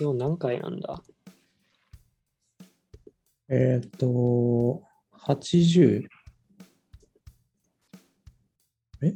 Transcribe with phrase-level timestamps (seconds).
[0.00, 1.02] 今日何回なんだ？
[3.48, 4.82] えっ、と、
[5.12, 6.08] 80?
[9.02, 9.14] え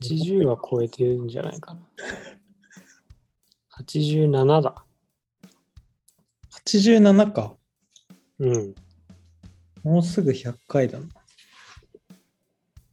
[0.00, 1.80] ?80 は超えてるんじゃないかな。
[3.82, 4.84] 87だ。
[6.64, 7.56] ?87 か。
[8.38, 8.74] うん。
[9.82, 11.06] もうすぐ100回だな。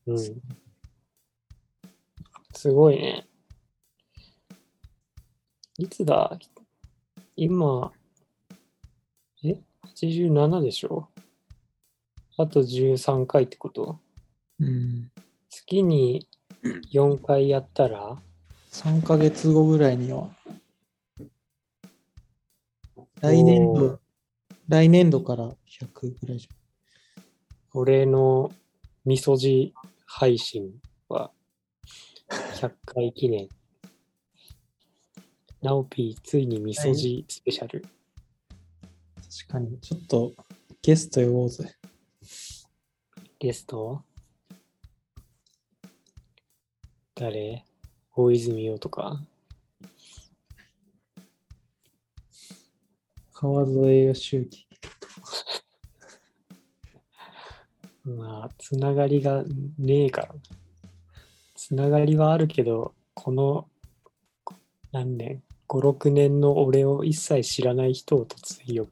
[0.08, 0.18] うん。
[2.56, 3.29] すごいね。
[5.80, 6.38] いつだ？
[7.38, 7.94] 今、
[9.46, 9.58] え
[9.96, 11.08] ?87 でしょ？
[12.38, 13.98] あと13回ってこと？
[14.60, 15.10] うん。
[15.50, 16.28] 月に
[16.92, 18.18] 4回やったら
[18.72, 20.28] ？3ヶ月後ぐらいには。
[23.22, 24.02] 来年度、
[24.68, 26.50] 来年度から100ぐらいじ
[27.74, 28.52] 俺の
[29.06, 29.74] みそじ
[30.06, 30.74] 配信
[31.08, 31.32] は
[32.28, 33.48] 100回記念。
[35.62, 37.82] ナオピーついにみそじスペシャル。
[37.82, 39.78] 確かに。
[39.82, 40.34] ちょっと
[40.82, 41.76] ゲスト呼ぼうぜ。
[43.40, 44.02] ゲスト？
[47.14, 47.66] 誰？
[48.16, 49.22] 大泉洋とか？
[53.34, 54.50] 川添義行。
[58.18, 59.44] まあ、つながりが
[59.78, 60.36] ねえから。
[61.56, 63.70] つながりはあるけど、この
[64.46, 64.56] こ
[64.94, 65.44] 何年？
[65.70, 68.92] ?5、6年の俺を一切知らない人を突然呼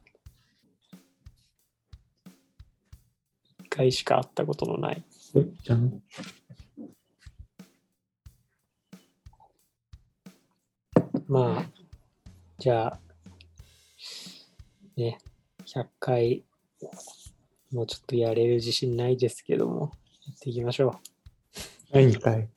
[3.64, 5.02] 一回しか会ったことのない。
[5.62, 6.02] じゃん。
[11.28, 11.70] まあ、
[12.58, 13.00] じゃあ、
[14.96, 15.18] ね、
[15.66, 16.44] 100回、
[17.70, 19.92] もうちょっとやれる自信ないですけども、
[20.26, 20.98] やっていきましょ
[21.92, 22.48] 何回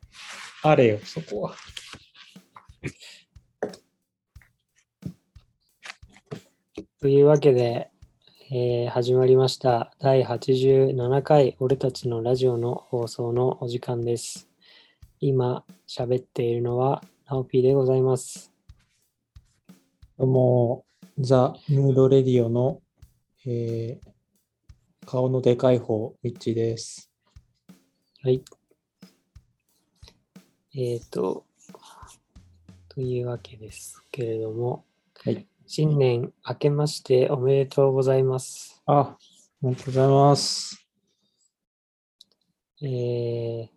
[0.63, 1.55] あれよ、そこは。
[7.01, 7.89] というわけで、
[8.51, 14.47] えー始まりました第87回俺たちのラジオの放送のお時間です。
[15.19, 18.51] 今喋っているのはナオピーでございます。
[20.19, 20.85] どうも、
[21.17, 22.81] ザ・ムード・レディオの、
[23.47, 27.09] えー顔のでかい方、ミッチーです。
[28.21, 28.43] はい。
[30.75, 31.47] えっ、と、
[32.89, 34.85] というわけですけれども、
[35.23, 35.47] はい。
[35.73, 38.81] 新年明けましておめでとうございます。
[38.87, 39.17] あ、あ
[39.63, 40.85] りがとうございます。
[42.81, 43.67] えー、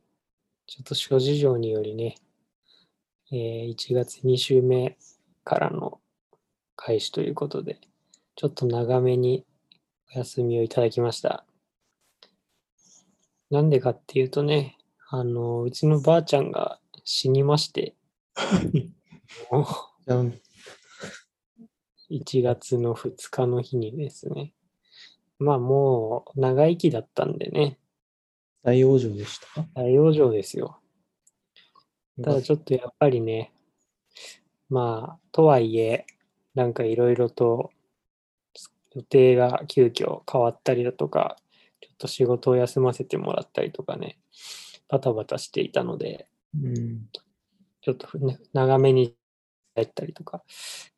[0.66, 2.16] ちょっと諸事情によりね、
[3.30, 4.98] えー1月2週目
[5.44, 6.00] からの
[6.74, 7.78] 開始ということで、
[8.34, 9.46] ちょっと長めに
[10.16, 11.44] お休みをいただきました。
[13.52, 14.78] なんでかっていうとね、
[15.10, 17.94] あの、うちのばあちゃんが死にまして、
[22.10, 24.52] 1月の2日の日にですね。
[25.38, 27.78] まあもう長生きだったんでね、
[28.62, 29.62] 大往生でした？
[29.62, 30.78] か大往生ですよ。
[32.22, 33.52] ただちょっとやっぱりね、
[34.70, 36.06] まあ、とはいえ、
[36.54, 37.70] なんかいろいろと
[38.94, 41.36] 予定が急遽変わったりだとか、
[41.80, 44.18] ちょっと仕事を休ませてもらったりとかね、
[44.88, 47.08] バタバタしていたので、うん。
[47.82, 49.10] ちょっとね、長めにや
[49.82, 50.42] ったりとか、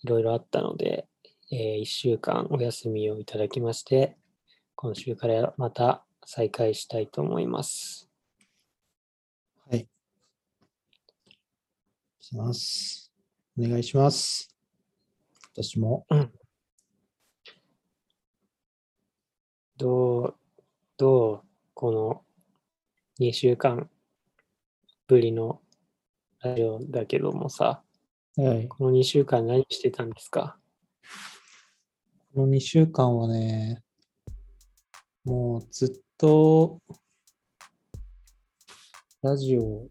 [0.02, 1.06] いろいろあったので、
[1.50, 4.16] え1週間お休みをいただきまして、
[4.74, 8.10] 今週からまた再開したいと思います。
[9.70, 9.88] はい。
[12.20, 13.12] します。
[13.58, 14.54] お願いします。
[15.54, 16.04] 私も。
[19.78, 20.34] どう、
[20.96, 21.42] どう、
[21.74, 22.22] この
[23.20, 23.88] 2週間
[25.06, 25.60] ぶりの
[26.40, 27.82] ラジオだけどもさ、
[28.38, 28.68] はい。
[28.68, 30.58] この2週間何してたんですか？
[32.34, 33.82] この2週間はね、
[35.24, 35.88] もうずっ
[36.18, 36.82] と
[39.22, 39.88] ラジオを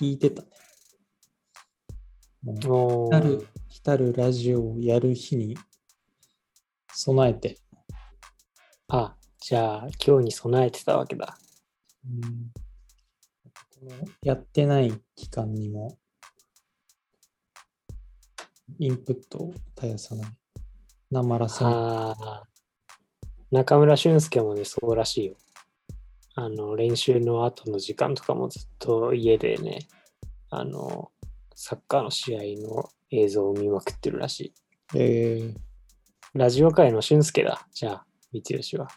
[0.00, 0.48] 聞いてたね。
[2.66, 5.56] もう来たる、来たるラジオをやる日に
[6.92, 7.58] 備えて、
[8.88, 11.38] あ、じゃあ今日に備えてたわけだ。
[12.04, 12.50] うん
[14.22, 15.97] やってない期間にも
[18.78, 20.30] インプットを絶やさない。
[21.10, 22.44] なまらさ
[23.50, 25.34] 中村俊輔もね、そうらしいよ。
[26.34, 29.88] あの、練習の後の時間とかもずっと家でね、
[30.50, 31.10] あの、
[31.54, 34.54] サッカーの試合の映像を見まくってるらしい。
[34.94, 35.56] えー、
[36.34, 37.66] ラジオ界の俊介だ。
[37.72, 38.88] じゃあ、三吉は。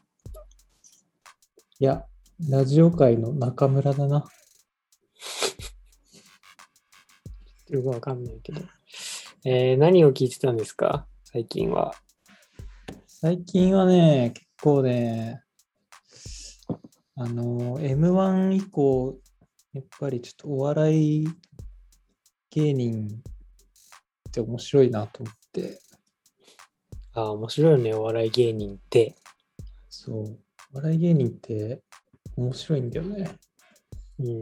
[1.79, 2.05] いや、
[2.49, 4.25] ラジオ界の中村だな。
[7.69, 8.61] よくわかんないけど。
[9.43, 11.07] えー何を聞いてたんですか？
[11.23, 11.93] 最近は。
[13.07, 15.41] 最近はね、結構ね、
[17.15, 19.17] あの、M1 以降、
[19.73, 21.27] やっぱりちょっとお笑い
[22.51, 25.79] 芸人って面白いなと思って、
[27.13, 29.15] ああ、面白いよね、お笑い芸人って。
[29.89, 30.39] そう、
[30.73, 31.81] お笑い芸人って
[32.35, 33.31] 面白いんだよね。
[34.19, 34.41] うん。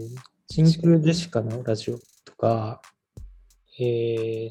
[0.49, 2.81] 真空ジェシカのラジオとか、
[3.79, 4.49] えー、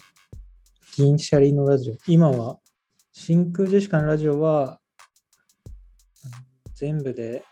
[0.99, 2.59] 銀シャリのラジオ、今は、
[3.13, 4.81] 真空ジェシカのラジオは、
[6.75, 7.45] 全部で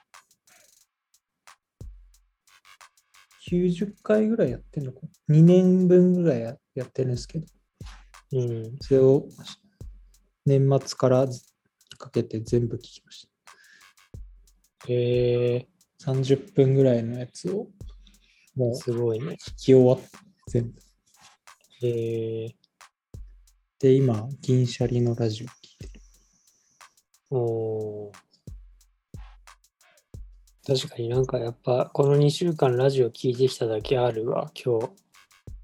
[3.48, 5.02] 90回ぐらいやってるのか？
[5.28, 7.46] な ?2 年分ぐらいややってるんですけど、
[8.32, 8.76] うん。
[8.81, 9.28] それを
[10.44, 11.28] 年末から
[11.98, 13.28] かけて全部聞きまし
[14.88, 15.69] え
[16.04, 16.10] た。
[16.10, 17.69] 30分ぐらいのやつを
[18.56, 19.34] もー、うすごいね。
[19.34, 20.82] 聞き終わって全部。
[21.82, 22.56] えー、
[23.78, 26.00] で、今、銀シャリのラジオ聞いてる。
[27.31, 28.26] おー
[30.67, 34.88] 確かになんかやっぱこの2週間ラジオ聞いてきただけあるわ、今日。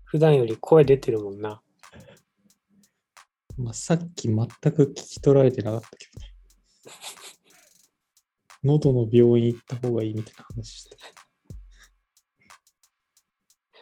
[0.05, 1.63] 普段より声出てるもんな。
[3.57, 6.35] まあ、さっき全く聞き取られてなかったけどね。
[8.63, 10.97] 喉の病院行った方がいいみたいな話して。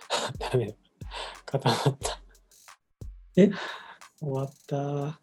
[0.38, 0.75] ダメだ。
[1.44, 2.23] 固まった。
[3.37, 3.50] え？
[4.20, 5.20] 終わった。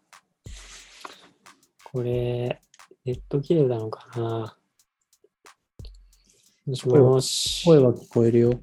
[1.84, 2.60] これ、
[3.04, 4.58] ネット切れたのかな
[6.66, 7.64] もしもし。
[7.64, 8.60] 声は聞こえるよ。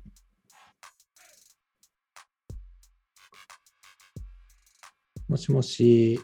[5.27, 6.19] もしもし。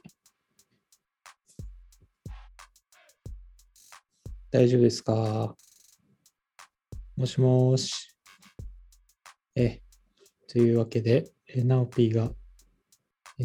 [4.51, 5.55] 大丈夫ですか？
[7.15, 8.09] もしもし。
[9.55, 9.81] え、
[10.47, 12.31] というわけで、えナオピーが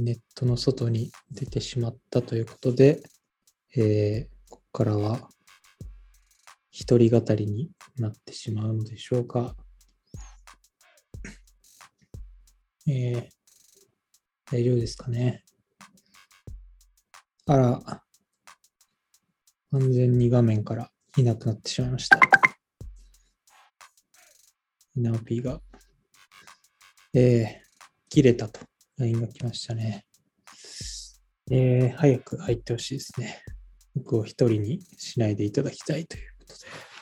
[0.00, 3.02] ネットの外に出てしまったということで、
[3.76, 5.28] えーここからは
[6.70, 9.56] 一人語りになってしまうのでしょうか。
[12.88, 13.28] えー
[14.50, 15.44] 大丈夫ですかね。
[17.46, 18.02] あら、
[19.72, 22.20] 完全に画面からいなくなってしまいました。
[24.94, 25.60] ナオピーが、
[27.12, 27.66] えー
[28.08, 28.60] 切れたと
[28.98, 30.04] LINE が来ましたね。
[31.50, 33.42] えー早く入ってほしいですね。
[33.94, 36.96] 僕を一人にしないでいただきたいということで。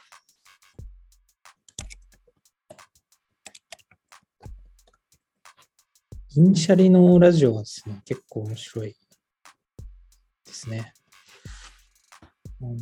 [6.35, 8.97] 銀シャリのラジオはですね、結構面白い
[10.45, 10.93] ですね。
[12.61, 12.75] あの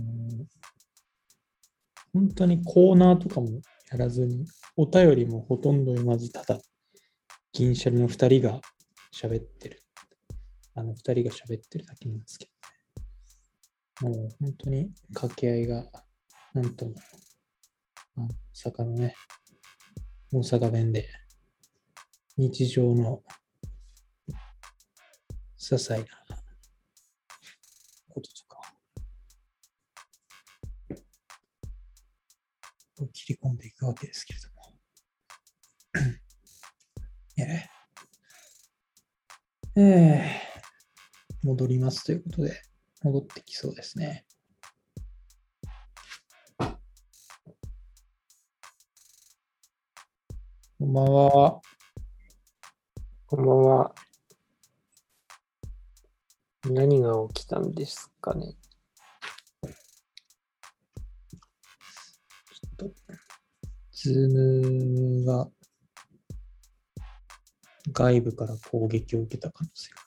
[2.14, 3.61] 本当にコーナーとかも
[3.91, 6.59] やらずに、お便りもほとんど読まず、ただ、
[7.53, 8.61] 銀シャリの二人が
[9.12, 9.82] 喋ってる。
[10.75, 12.49] あの二人が喋ってるだけなんですけ
[14.00, 15.85] どね、もう本当に掛け合いが、
[16.55, 16.94] なんとも、
[18.17, 19.14] あの大阪のね、
[20.32, 21.09] 大阪弁で、
[22.38, 23.23] 日常の
[25.59, 26.06] 些細な
[28.09, 28.61] こととか
[32.99, 34.53] を切り込んでいくわけですけれども。
[37.38, 37.72] え
[39.75, 40.52] えええ
[41.43, 42.61] 戻りますということで、
[43.02, 44.26] 戻ってきそうですね。
[50.79, 51.61] こんばんは。
[53.26, 53.95] こんばんは。
[56.69, 58.55] 何が起きたんですかね。
[59.62, 62.95] ちょっと、
[63.91, 65.49] ズームが
[67.92, 70.02] 外部から攻撃を受けた可能性が。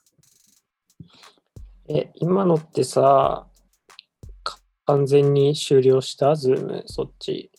[1.87, 3.47] え、今のってさ、
[4.43, 6.35] か完全に終了した？
[6.35, 7.51] ズーム、そっち？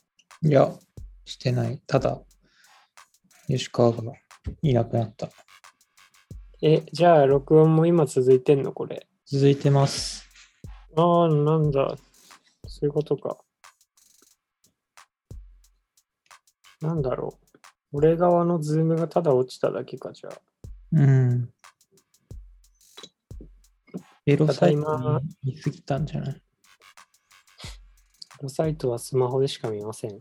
[0.42, 0.72] いや、
[1.24, 1.80] してない。
[1.86, 2.20] ただ、
[3.46, 4.12] 吉川が
[4.62, 5.30] いなくなった。
[6.62, 8.72] え、じゃあ録音も今続いてんの？
[8.72, 9.06] これ。
[9.26, 10.28] 続いてます。
[10.96, 11.96] ああ、なんだ。
[12.66, 13.38] そういうことか。
[16.80, 17.45] なんだろう。
[17.92, 20.40] 俺側のズームがただ落ちただけか、じゃあ。
[20.92, 21.52] うん。
[24.26, 26.42] エロサイトに見すぎたんじゃない？
[28.48, 30.20] サイトはスマホでしか見ません。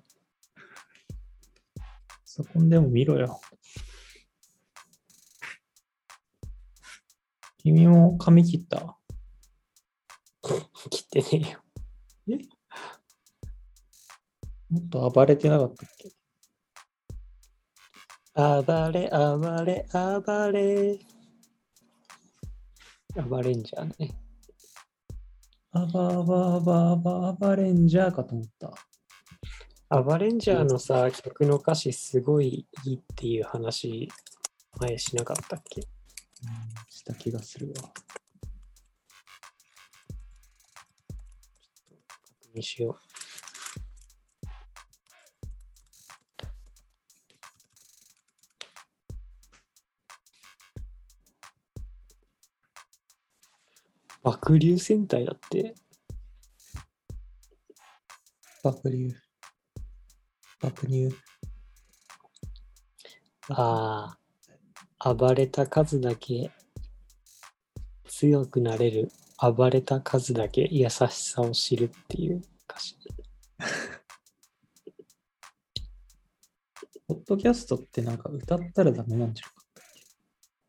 [2.24, 3.40] そこでも見ろよ。
[7.58, 8.98] 君も髪切った？
[10.92, 11.46] 切ってね
[12.28, 12.40] えよ。
[14.70, 16.12] もっと暴れてなかったっけ？
[18.36, 21.00] 暴れ、暴れ、暴れ。
[23.30, 24.14] 暴れんじゃーね。
[25.72, 30.02] アバアバアバアバアバレンジャーかと思った。
[30.02, 34.10] 暴れんじゃーのさ、曲の歌詞すごいいいっていう話、
[34.82, 35.80] 前しなかったっけ？
[35.82, 35.88] うん
[36.90, 37.94] した気がするわ。
[42.42, 43.00] 確認しよ
[54.26, 55.76] 爆流戦隊だって。
[58.64, 59.12] 爆流。
[60.60, 61.16] 爆乳。
[63.50, 64.18] あ
[64.98, 66.50] あ、暴れた数だけ
[68.08, 69.12] 強くなれる。
[69.40, 72.98] 暴れた数だけ優しさを知るっていう歌詞。
[77.08, 80.04] ポッドキャストってなんか歌ったらダメなんじゃなかったっけ、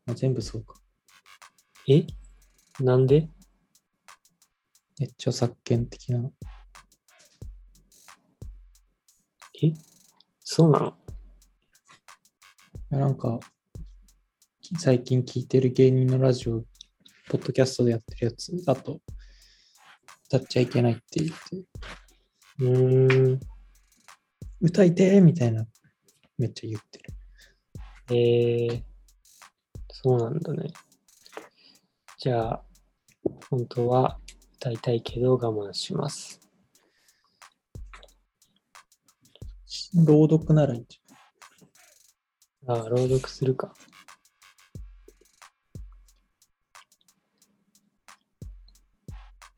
[0.05, 0.75] まあ、全部そうか。
[1.87, 2.05] え？
[2.79, 3.31] なんで？
[4.99, 6.29] え著作権的な。
[9.63, 9.71] え？
[10.43, 10.87] そうなの？
[10.87, 10.91] い
[12.95, 13.39] やなんか、
[14.79, 16.63] 最近聞いてる芸人のラジオ、
[17.29, 18.99] ポッドキャストでやってるやつだと、
[20.25, 21.35] 歌っちゃいけないって言って、
[22.59, 23.39] うーん。
[24.59, 25.67] 歌いてーみたいな、
[26.39, 27.13] めっちゃ言ってる。
[28.09, 28.81] えー、
[29.89, 30.71] そうなんだね。
[32.17, 32.63] じゃあ、
[33.49, 34.17] 本当は
[34.59, 36.41] 歌いたいけど我慢します。
[39.93, 40.99] 朗読ならいいんじ
[42.65, 43.71] ああ、朗読するか。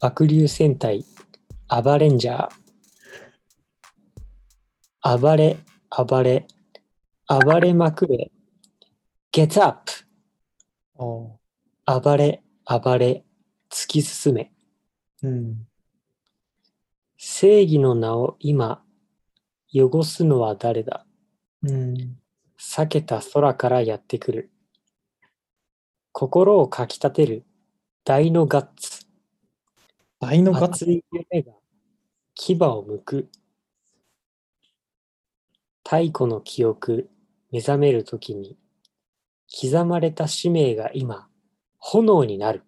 [0.01, 1.05] 爆流戦隊、
[1.69, 5.17] 暴れんじゃー。
[5.17, 5.57] 暴れ、
[5.89, 6.45] 暴れ、
[7.27, 8.31] 暴れまくれ。
[9.31, 9.89] Get up!
[10.97, 11.39] ゃん。
[11.85, 13.23] あ暴れ、暴れ、
[13.69, 14.51] 突き進め。
[15.23, 15.27] あ。
[15.27, 15.67] うん。
[17.17, 18.81] 正義の名を今、
[19.73, 21.05] 汚すのは誰だ？
[21.63, 22.17] うん。
[22.59, 24.51] 避けた空からやってくる。
[26.11, 27.45] 心をかきたてる
[28.03, 29.05] 大のガッツ。
[30.19, 30.85] 大のガッツ？
[30.85, 31.53] 熱い夢が
[32.35, 33.29] 牙を剥く。
[35.83, 37.09] 太古の記憶、
[37.51, 38.57] 目覚めるときに、
[39.61, 41.27] 刻まれた使命が今、
[41.79, 42.63] 炎になる。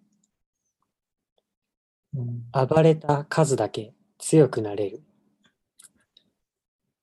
[2.14, 5.02] うん暴れた数だけ強くなれる。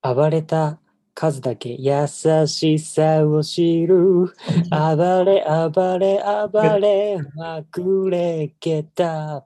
[0.02, 0.80] 暴れた
[1.14, 4.28] 数だけ優しさを知る。
[4.70, 9.46] 暴れ暴れ暴れまくれゲタ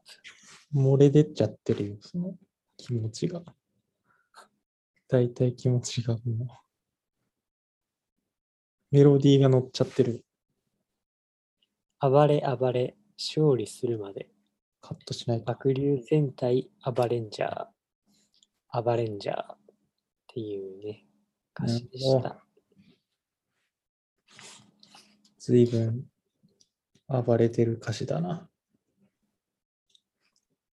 [0.75, 2.36] 漏れ出ちゃってるよ、その
[2.77, 3.41] 気持ちが。
[5.08, 6.48] 大体気持ちがもう。
[8.91, 10.25] メロディーが乗っちゃってる。
[12.00, 14.33] 暴れ暴れ勝利するまで。
[14.86, 15.46] カットしないと。
[15.46, 18.84] 爆流戦隊アバレンジャー。
[18.84, 19.58] 暴れんジャーっ
[20.28, 21.06] ていうね、
[21.58, 22.46] 歌詞でしなた。
[25.40, 26.06] 随分
[27.08, 28.50] 暴れてる歌詞だな。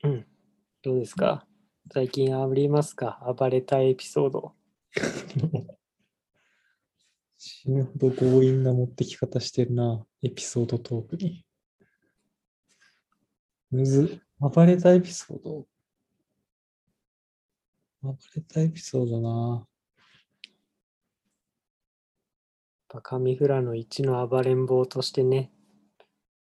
[0.02, 0.26] うん。
[0.82, 1.46] どうですか？
[1.92, 3.22] 最近ありますか？
[3.38, 4.54] 暴れたエピソード。
[7.38, 11.44] 死ぬほど強引な持ってき方してるな、エピソードトークに。
[13.70, 15.66] むず、暴れたエピソード？
[18.02, 19.66] 暴れたエピソードな。
[22.92, 25.52] バカミフラの一の暴れん坊としてね、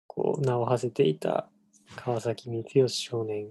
[0.07, 1.51] こう名を馳せていた
[1.97, 3.49] 川崎光義少年、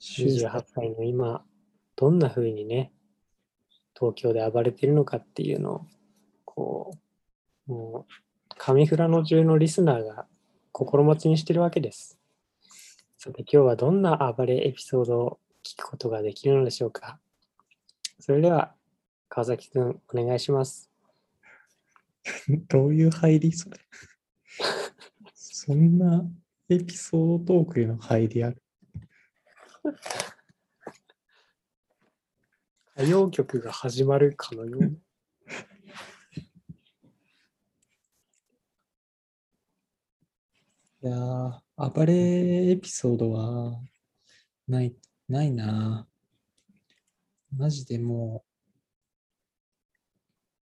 [0.00, 1.44] 28歳の今、
[1.96, 2.92] どんな風にね、
[3.98, 5.86] 東京で暴れてるのかっていうのを、
[6.44, 6.96] こ
[7.66, 10.26] う、もう、上富良野中のリスナーが
[10.70, 12.17] 心待ちにしてるわけです。
[13.28, 17.20] さて、今日はどんな暴れエピソードを聞くことができるのでしょうか？
[18.18, 18.74] それでは、
[19.28, 20.90] 川崎くん、お願いします。
[22.68, 23.76] どういう入りそれ？
[25.34, 26.24] そんな
[26.70, 28.62] エピソードトークへの入りある？
[32.96, 34.86] 歌謡曲が始まるかのような。
[34.88, 34.96] い
[41.02, 43.80] やー、暴れエピソードは
[44.66, 44.96] ない、
[45.28, 46.08] ないな。
[47.56, 48.44] マジでも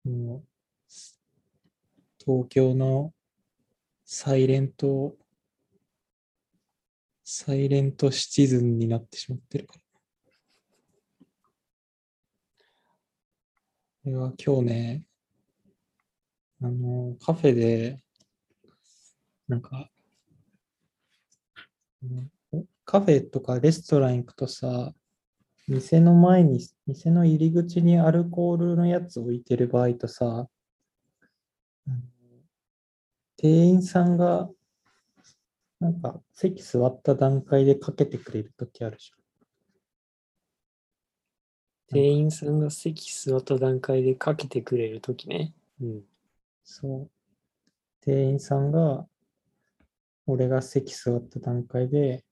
[0.05, 0.45] う、もう、
[2.19, 3.15] 東京の
[4.05, 5.17] サイレント、
[7.23, 9.81] サイレントシチズンになってしまってるから。
[14.03, 15.05] これは今日ね、
[16.61, 18.01] あの、カフェで、
[19.47, 19.93] なんか、
[22.85, 24.93] カフェとかレストラン行くとさ、
[25.67, 30.49] 店の前に、店の入り口にアルコールのやつ置いてる場合とさ、
[31.87, 32.15] うん
[33.37, 34.49] 店員さんが、
[35.81, 39.13] なんか席座った段階でかけてくれるときあるじ
[41.89, 45.53] 店員さんが席座った段階でかけてくれるときね。
[45.81, 45.89] うん。
[45.89, 46.03] ゃん。
[46.65, 47.11] そう。
[48.01, 49.07] 店員さんが、
[50.27, 52.25] 俺が席座った段階で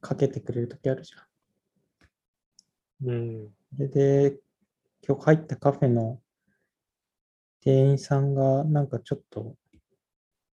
[0.00, 3.10] かけてくれるときあるじゃん。
[3.10, 3.48] うん。
[3.76, 4.40] それで、
[5.06, 6.20] 今日入ったカフェの
[7.60, 9.56] 店員さんが、なんかちょっと、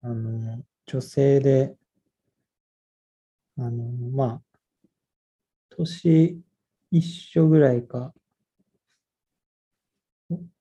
[0.02, 1.74] あの、女性で、
[3.56, 4.42] あの、まあ、
[5.70, 6.42] 年
[6.90, 8.12] 一緒ぐらいか、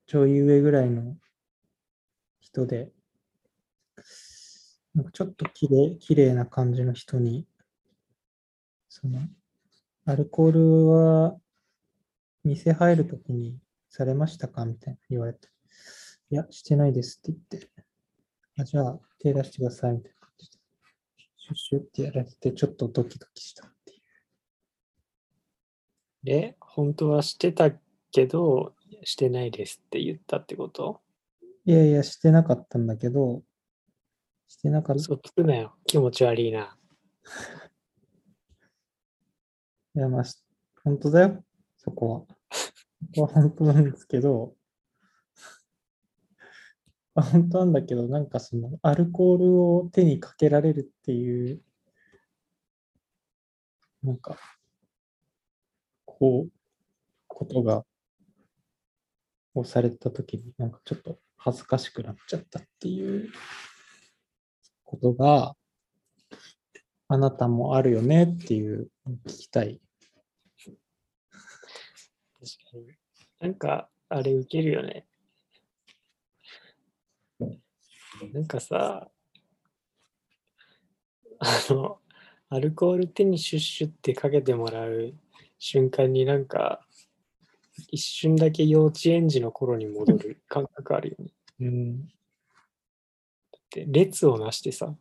[0.06, 1.18] ちょい上ぐらいの
[2.40, 2.92] 人で、
[4.96, 7.48] なんかちょっときれい、綺麗な感じの人に、
[8.90, 9.20] その、
[10.06, 11.36] アルコールは
[12.44, 13.58] 店入るときに
[13.90, 15.48] されましたかみたいな言われて、
[16.30, 17.72] いや、してないですって言って、
[18.60, 20.58] あ、じゃあ手出してくださいみたいな感じで、
[21.38, 24.00] シュッシュってやられて、ちょっとドキドキしたっていう。
[26.24, 27.72] で、本当はしてた
[28.12, 31.02] けど、してないですって言ったってこと？
[31.66, 33.42] いやいや、してなかったんだけど、
[34.48, 35.00] してなかった。
[35.00, 35.76] 嘘つくなよ。
[35.86, 36.78] 気持ち悪いな。
[39.96, 40.44] いや、まあ、し
[40.84, 41.44] 本当だよ、
[41.78, 42.36] そこは。
[43.16, 44.56] そこは本当なんですけど、
[47.16, 51.62] あ 本当なんだけど、なんかその、アルコールを手にかけられるっていう、
[54.02, 54.38] なんか、
[56.06, 56.52] こう、
[57.28, 57.86] ことが、
[59.54, 63.30] をされたときに、なんかちょっと恥ずかしくなっちゃったっていう
[65.04, 65.56] ことが、
[67.10, 68.90] あなたもあるよねっていう
[69.28, 69.82] 聞きたい。
[70.58, 70.78] 確
[72.72, 72.88] かに。
[73.42, 75.06] なんか、あれ受けるよね。
[78.34, 79.10] なんかさ、
[81.40, 82.00] あの、
[82.50, 85.14] アルコール手にシュッシュってかけてもらう
[85.60, 86.88] 瞬間になんか、
[87.90, 91.32] 一瞬だけ幼稚園児の頃に戻る感覚あるよね。
[91.60, 92.14] うん。
[93.74, 94.94] で列をなしてさ、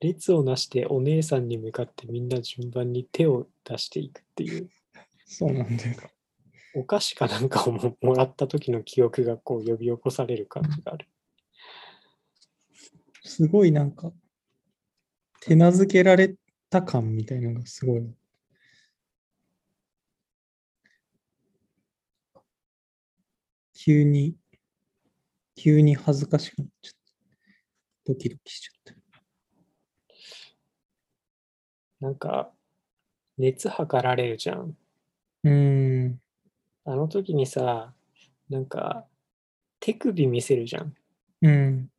[0.00, 4.70] 列をなしてお姉さんに向かってみんな順番に手を出していくっていう、
[5.26, 5.96] そうなんだよ。
[6.74, 11.08] お菓子かなんかをも もらった時の記憶がこう呼び起こされる感じがある。
[13.24, 14.12] すごいなんか、
[15.40, 16.36] 手なずけられ
[16.70, 18.14] た感みたいなのがすごい。
[23.74, 24.36] 急に、
[25.56, 26.97] 急に恥ずかしくなっちゃった。
[28.08, 29.00] ドキドキしちゃった。
[32.00, 32.50] なんか、
[33.36, 34.74] 熱測られるじゃん。
[35.44, 36.20] うーん。
[36.86, 37.92] あの時にさ、
[38.48, 39.06] なんか、
[39.78, 40.94] 手首見せるじゃん。
[41.42, 41.90] うん。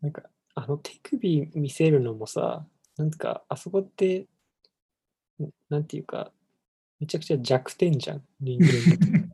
[0.00, 0.22] なんか、
[0.54, 2.64] あの手首見せるのもさ、
[2.96, 4.28] なんか、あそこって、
[5.40, 6.30] んなんていうか、
[7.00, 9.32] めちゃくちゃ弱点じゃん、人間の。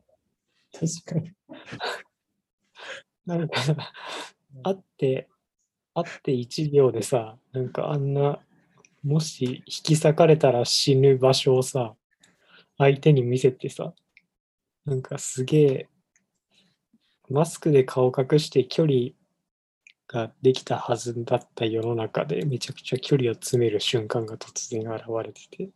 [0.73, 1.31] 確かに。
[3.27, 3.93] なんか、
[4.63, 5.27] 会って、
[5.93, 8.39] 会って1秒でさ、なんかあんな、
[9.03, 11.95] もし引き裂かれたら死ぬ場所をさ、
[12.77, 13.93] 相手に見せてさ、
[14.85, 15.89] なんかすげえ、
[17.29, 19.11] マスクで顔隠して距離
[20.07, 25.69] ができたはずだった世の中で、めちゃくちゃ距離を詰める瞬間が突然現れてて、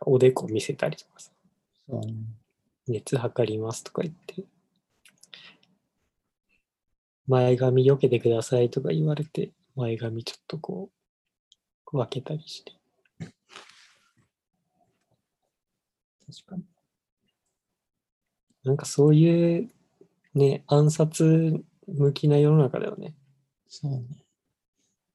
[0.00, 1.30] おでこ見せたりとかさ、
[1.88, 2.00] ね。
[2.88, 4.44] 熱測りますとか言って、
[7.26, 10.90] 前髪避けてくださいとか言われて、前髪ちょっとこ
[11.92, 12.72] う、分けたりして。
[13.18, 13.30] 確
[16.46, 16.64] かに。
[18.64, 19.70] なんかそういう
[20.34, 23.14] ね、暗殺向きな世の中だよね。
[23.68, 24.04] そうね。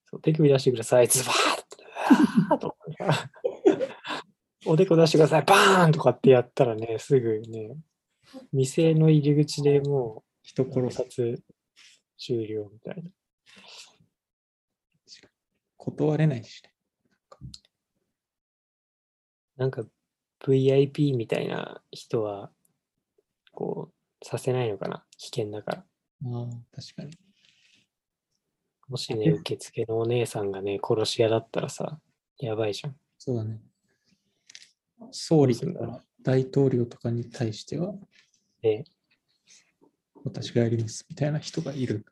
[0.05, 2.75] そう手首出してください、ズバーッとか。
[4.65, 7.75] おでこ出してください、バーンとかってやったらね、すぐね、
[8.51, 11.43] 店の入り口でも人う暗殺す。
[11.43, 11.43] 殺
[12.23, 13.09] 終了みたいな。
[15.75, 16.71] 断れないしね。
[19.57, 19.83] なんか
[20.45, 22.51] VIP みたいな人は、
[23.51, 25.03] こう、させないのかな？
[25.17, 25.77] 危険だから。
[25.79, 25.83] あ
[26.43, 27.17] あ、確かに。
[28.87, 31.99] もしね、受付のお姉さんがね、殺し屋だったらさ、
[32.37, 32.95] やばいじゃん。
[33.17, 33.59] そうだね。
[35.11, 37.95] 総理とか大統領とかに対しては、
[38.61, 38.83] ね
[40.23, 42.05] 私がやりますみたいな人がいる。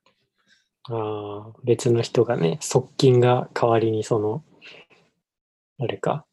[0.88, 4.44] ああ、別の人がね、側近が代わりにその、
[5.80, 6.28] 誰か、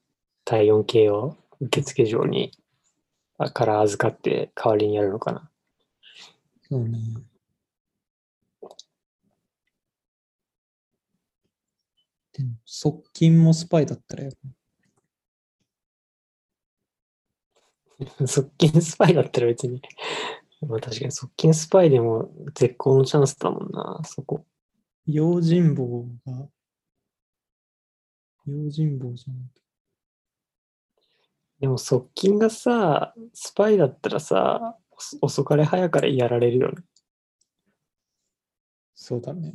[0.44, 2.52] 体温計を受付嬢に、
[3.38, 5.50] あから預かって代わりにやるのかな。
[6.68, 6.98] そうね。
[12.34, 14.36] でも、側近もスパイだったらやる。
[18.26, 19.80] 側近スパイだったら別に、
[20.62, 24.44] まあ確かに側近スパイでも絶好のチャンスだもんな、そこ。
[25.06, 26.48] 用心棒が、
[28.46, 29.56] 用心棒じゃない
[31.60, 36.82] でも側近がさ、スパイだったらさ、遅遅かれ早かれやられるよね。
[38.94, 39.52] そうだね。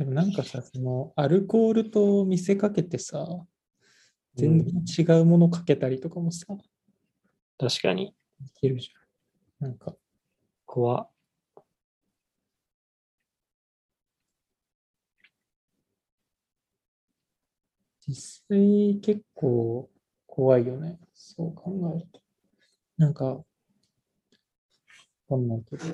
[0.00, 3.22] でもなんかさ、そのアルコールと見せかけてさ、
[4.34, 6.46] 全然違うものかけたりとかもさ、
[7.58, 8.14] 確かに。
[8.40, 9.68] できるじゃん。
[9.68, 9.94] なんか、
[10.64, 11.10] 怖っ
[18.08, 19.90] 実際結構
[20.26, 20.98] 怖いよね。
[21.12, 22.22] そう考えると。
[22.96, 23.44] なんか、わ
[25.28, 25.84] かんないけど、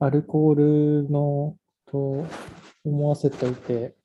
[0.00, 0.54] アルコー
[1.02, 1.56] ルの
[1.90, 2.26] と
[2.84, 3.96] 思わせといて、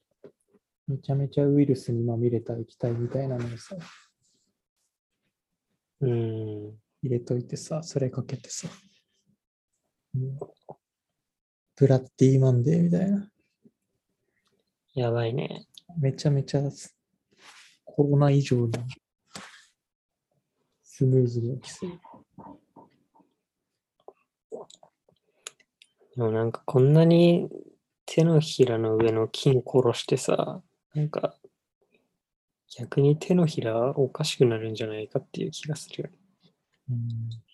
[0.87, 3.75] めちゃめちゃウイルスにまみれた液体みたいなのをさ、
[6.01, 6.83] うーん。
[7.03, 8.69] 入れといてさ、それかけてさ、
[10.15, 10.39] うん
[11.75, 13.29] ブラッディーマンデーみたいな。
[14.93, 15.65] やばいね。
[15.97, 16.61] めちゃめちゃ
[17.83, 18.71] コロナ以上に
[20.83, 21.89] スムーズに起きそう。
[26.15, 27.49] でもなんかこんなに
[28.05, 30.61] 手のひらの上の菌殺してさ、
[30.93, 31.35] なんか
[32.75, 36.15] 逆に手のひらおかしくなるんじゃないかっていう気がするよね。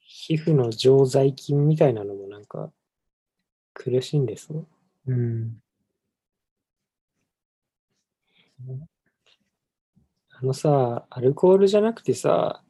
[0.08, 2.72] 皮膚の常在菌みたいなのもなんか
[3.74, 4.68] 苦しんでそう。
[5.08, 5.62] うん。
[10.32, 12.64] あのさ、アルコールじゃなくてさ、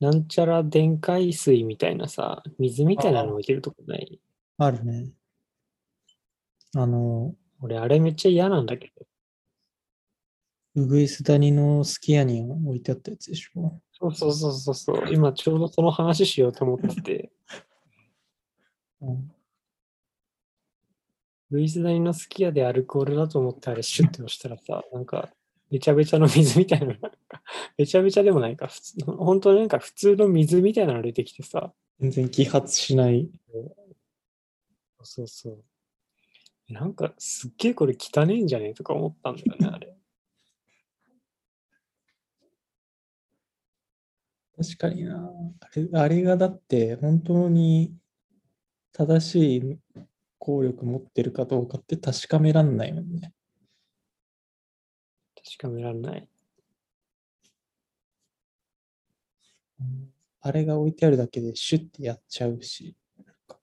[0.00, 4.20] なんちゃら電解水みたいなさ、水みたいなの置いてるとこない？
[4.58, 5.10] あるね。
[6.76, 9.06] あの、俺あれめっちゃ嫌なんだけど。
[10.76, 13.80] ウグイス谷のすき家に置いてあったやつでしょ。
[13.92, 15.12] そうそうそうそうそう。
[15.12, 17.32] 今ちょうどその話しようと思ってて。
[19.00, 19.30] うん、
[21.50, 25.28] ルイスダニのすき家でアルコールだと思ってあれシュッて押したらさ、なんか、
[25.70, 27.12] べちゃべちゃの水みたいなのが、
[27.76, 33.30] べちゃべちゃでもないか、普通本当になんか普通の水みたいなの出てきてさ、全然揮発しない。
[35.02, 35.64] そうそう。
[36.68, 39.94] なんかすっげえこれ汚ねえんじゃねえとか思ったんだよね、あれ。
[44.56, 45.30] 確かにな。
[45.60, 47.94] あれあれがだって本当に
[48.92, 49.78] 正しい
[50.38, 53.32] 効力持ってるかどうかって確かめらんないもんね。
[55.36, 56.28] 確かめらんない。
[60.40, 62.94] あれが置いてあるだけでシュッてやっちゃうし。
[63.24, 63.58] なんか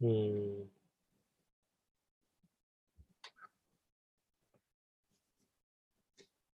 [0.00, 0.70] うん。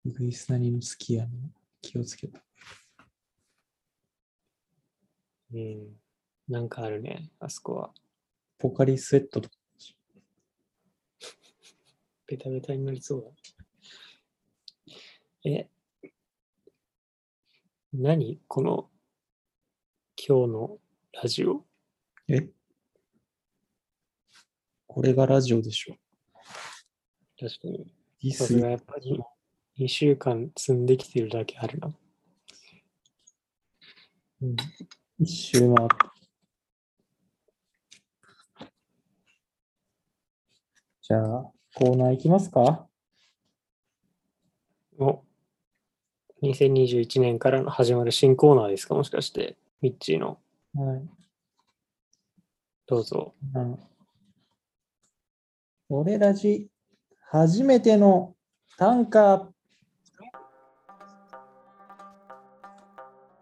[0.04, 1.50] ウグイス谷のすき家に
[1.82, 2.40] 気をつけた。
[5.52, 5.96] うん。
[6.48, 7.92] なんかあるね、あそこは。
[8.58, 9.56] ポカリスエットとか。
[12.26, 13.30] ベタベタになりそうだ。
[15.44, 15.68] え、
[17.92, 18.90] 何この
[20.16, 20.78] 今日の
[21.12, 21.64] ラジオ？
[22.28, 22.48] え？
[24.96, 25.96] これがラジオでしょ。
[27.38, 27.94] 確かに。
[28.22, 29.22] ディスさすがやっぱり
[29.78, 31.94] 2週間積んできてるだけあるな。
[34.40, 34.56] うん
[35.18, 36.14] 一周回った。
[41.02, 42.86] じゃあ、コーナーいきますか？
[44.98, 45.22] お
[46.42, 48.94] 2021年からの始まる新コーナーですか？
[48.94, 50.38] もしかして、ミッチーの。
[50.72, 51.02] はい。
[52.86, 53.34] どうぞ。
[53.54, 53.78] うん
[55.88, 56.68] 俺らじ、
[57.30, 58.34] 初めての
[58.76, 59.48] 短歌。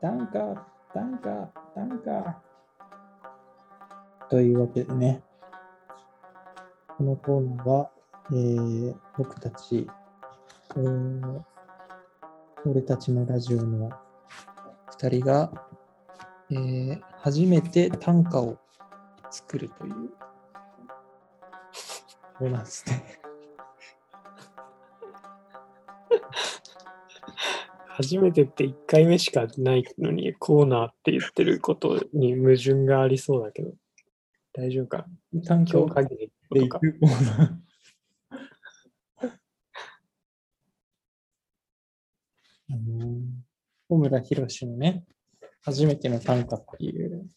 [0.03, 2.43] 短歌、短歌、短歌。
[4.29, 5.23] というわけでね、
[6.99, 7.91] このコーナーは、
[8.31, 9.89] えー僕たち、
[10.77, 11.41] えー
[12.67, 13.91] 俺たちのラジオの
[14.99, 15.51] 2人が、
[16.51, 18.59] えー初めて短歌を
[19.31, 20.11] 作るという
[22.39, 23.21] そうなんですね。
[27.87, 33.73] 初めてって1回目しかないのにコーナーって言ってることに矛盾がありそうだけど、
[34.53, 35.07] 大丈夫か？
[35.47, 36.81] 短今距離日限りでとか。
[36.81, 37.65] 行くコーナー。
[42.71, 43.21] あの
[43.89, 45.05] 小村博のね、
[45.63, 47.29] 初めての短歌っていう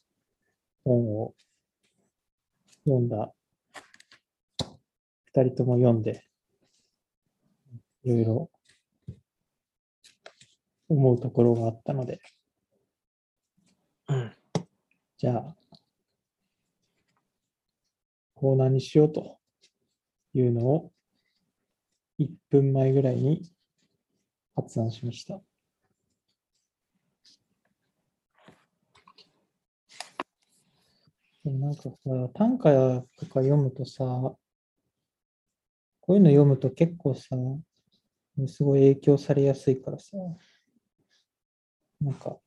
[0.83, 1.35] 本を
[2.85, 3.31] 読んだ、
[5.37, 6.23] 二人とも読んで、
[8.01, 8.49] いろいろ
[10.89, 12.19] 思うところがあったので、
[14.07, 14.31] うん。
[15.19, 15.55] じゃあ、
[18.33, 19.37] コーナーにしようと
[20.33, 20.91] いうのを
[22.17, 23.43] 1分前ぐらいに
[24.55, 25.39] 発案しました。
[31.45, 31.89] なんかさ、
[32.33, 34.35] 短歌とか読むとさ、
[36.07, 37.35] こういうの読むと結構さ、
[38.47, 40.15] すごい影響されやすいからさ、
[41.99, 42.37] なんか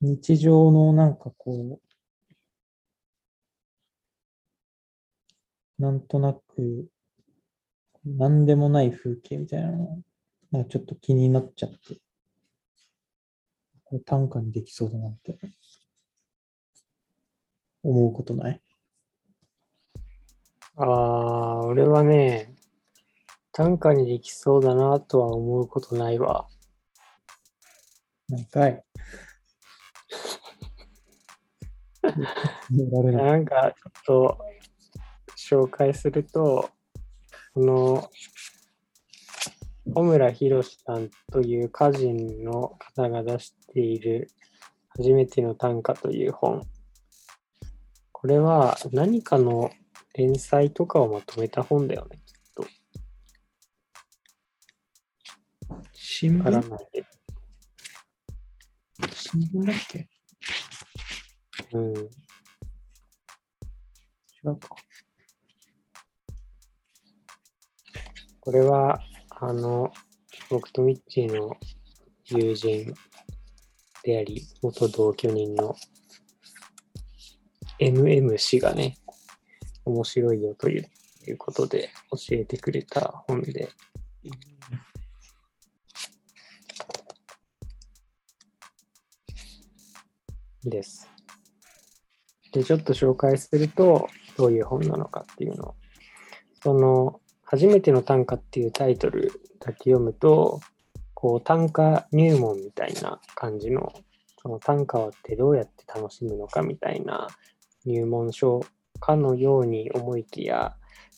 [0.00, 1.80] 日常のなんかこ
[5.78, 6.88] う、なんとなく、
[8.04, 10.02] なんでもない風景みたいなの、
[10.50, 12.00] なんかちょっと気になっちゃって、
[13.84, 15.38] これ短歌にできそうだなって
[17.84, 18.60] 思うことない？
[20.76, 22.53] ああ、俺はね、
[23.56, 26.48] 短歌にできそうだなとは思うことないわ。
[28.28, 28.84] なんかい。
[32.70, 33.72] 寝られないなんか
[34.04, 34.38] ちょっと
[35.36, 36.68] 紹介すると、
[37.54, 38.10] この
[39.94, 44.32] 小村博さんという歌人の方が出している
[44.96, 46.66] 初めての短歌という本。
[48.10, 49.70] これは何かの
[50.14, 52.18] 連載とかをまとめた本だよね、
[56.16, 56.44] 新聞。
[59.12, 60.08] 新聞だっけ？
[61.72, 61.92] うん。
[61.96, 61.98] 違
[64.44, 64.76] うか。
[68.38, 69.00] これは、
[69.40, 69.92] あの、
[70.50, 71.56] 僕とミッチーの
[72.26, 72.94] 友人
[74.04, 75.74] であり、元同居人の
[77.80, 78.98] MM 氏がね、
[79.84, 80.88] 面白いよという
[81.26, 83.68] いうことで教えてくれた本で、
[90.64, 91.10] です。
[92.52, 95.74] で、ちょっと紹介すると、どういう本なのかっていうの。
[96.62, 100.60] その、初めての短歌っていうタイトルだけ読むと、
[101.14, 103.92] こう短歌入門みたいな感じの、
[104.42, 107.28] その短歌ってどうやって楽しむのかみたいな
[107.86, 108.60] 入門書
[109.00, 110.76] かのように思いきや、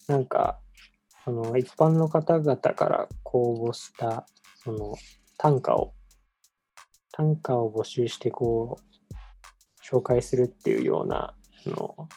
[0.09, 0.59] なんか、
[1.25, 4.27] その一般の方々から公募した、
[4.63, 4.95] その
[5.39, 5.93] 短歌を、
[7.13, 8.96] 短歌を募集してこう、
[9.91, 11.35] 紹介するっていうような
[11.67, 12.09] の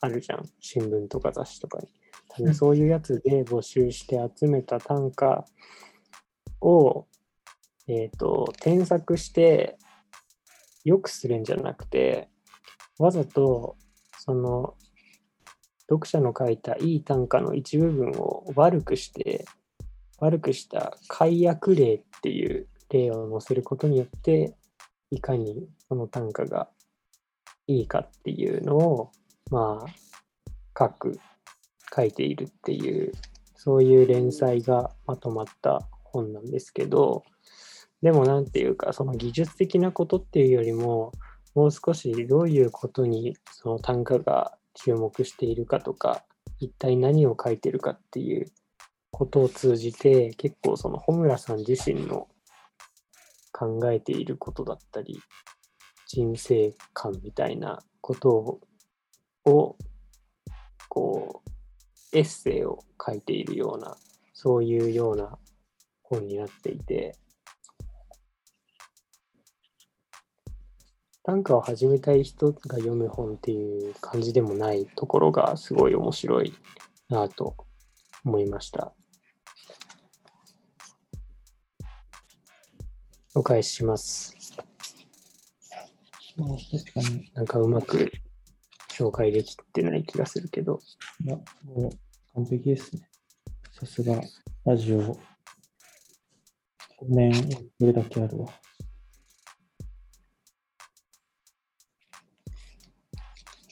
[0.00, 0.48] あるじゃん。
[0.60, 1.88] 新聞とか雑誌とかに。
[2.28, 5.44] 多分そういうやつで募集して集めた短歌
[6.60, 7.06] を、
[7.86, 9.76] えっ、と、添削して
[10.84, 12.28] 良くするんじゃなくて、
[12.98, 13.76] わざと
[14.18, 14.74] その
[15.88, 19.44] 読者の書いたいい短歌の一部分を悪くして、
[20.18, 24.56] 悪くした解約例っていう例を載せることによって、
[25.10, 26.70] いかにその短歌が
[27.72, 29.12] いいかっていうのを、
[29.50, 29.90] まあ、
[30.78, 31.18] 書く、
[31.94, 33.12] 書いているっていう、
[33.54, 37.24] そういう連載がまとまった本なんですけど、
[38.02, 41.12] でもなんていうか、その技術的なことっていうよりも、
[41.54, 46.24] もう少しどういうことにその短歌が注目しているかとか、
[46.58, 48.50] 一体何を書いてるかっていう
[49.10, 52.28] ことを通じて、結構その穂村さん自身の
[53.52, 55.20] 考えていることだったり、
[56.14, 58.60] 人生観みたいなこと
[59.46, 59.78] を、
[60.90, 61.42] こ
[62.12, 63.96] う、エッセイを書いているような、
[64.34, 65.38] そういうような
[66.02, 67.16] 本になっていて、
[71.22, 76.52] 短歌を始めたい人が読む本っていう感じでもないところがすごい面白い
[77.08, 77.56] なと
[78.22, 78.92] 思いました。
[83.34, 84.41] お返しします。
[86.36, 88.10] まあ、確かに、なんかうまく
[88.90, 90.78] 紹介できてない気がするけど。
[91.24, 91.90] いや、もう
[92.34, 93.08] 完璧ですね。
[93.72, 94.20] さすが、
[94.64, 95.16] ラジオ、5
[97.08, 98.48] 年やってるだけあるわ。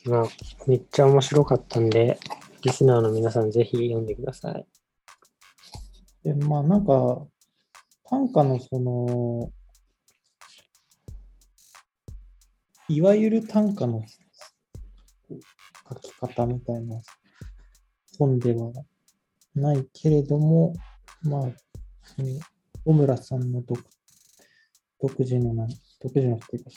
[0.05, 0.25] まあ、
[0.67, 2.19] めっちゃ面白かったんで、
[2.63, 4.67] リスナーの皆さんぜひ読んでください。
[6.25, 7.27] で、まあなんか、
[8.05, 9.53] 短歌のその、
[12.91, 14.03] いわゆる短歌の
[15.89, 17.01] 書き方みたいな
[18.19, 18.73] 本では
[19.55, 20.75] ないけれども、
[21.23, 21.43] まあ、
[22.03, 22.29] その
[22.85, 23.79] 小村さんの独
[25.01, 25.69] 独自のな、
[26.03, 26.71] 独自のっていうか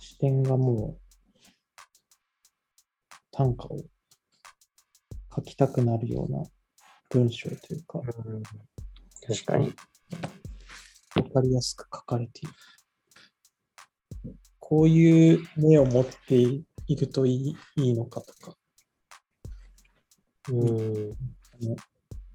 [0.00, 1.00] 視点がもう
[3.30, 3.82] 短歌を
[5.36, 6.42] 書きたくなるような
[7.10, 8.42] 文章というか、わうん、
[9.28, 9.74] 確かに。
[11.34, 12.52] かりやすく書かれている。
[14.70, 18.56] こういう目を持っているといいいいのかとか、
[20.48, 20.62] うん、あ
[21.60, 21.74] の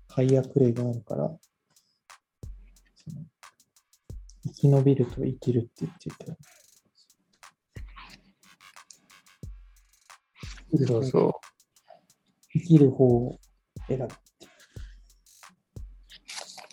[0.09, 1.31] 解約例があるから、
[4.43, 6.35] 生き延びると生きるって言ってた。
[10.85, 11.31] そうそう。
[12.51, 13.39] 生きる方を
[13.87, 14.09] 選ぶ。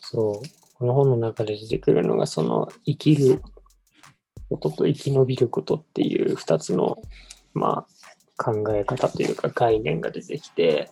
[0.00, 0.48] そう。
[0.74, 3.40] この本の中で出てくるのが、その生きる
[4.52, 6.96] ことと生き延びることっていう二つの、
[7.54, 10.90] まあ、考え方というか概念が出てきて、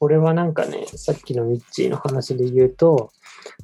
[0.00, 3.10] 俺はなんかね、さっきのミッチーの話で言うと、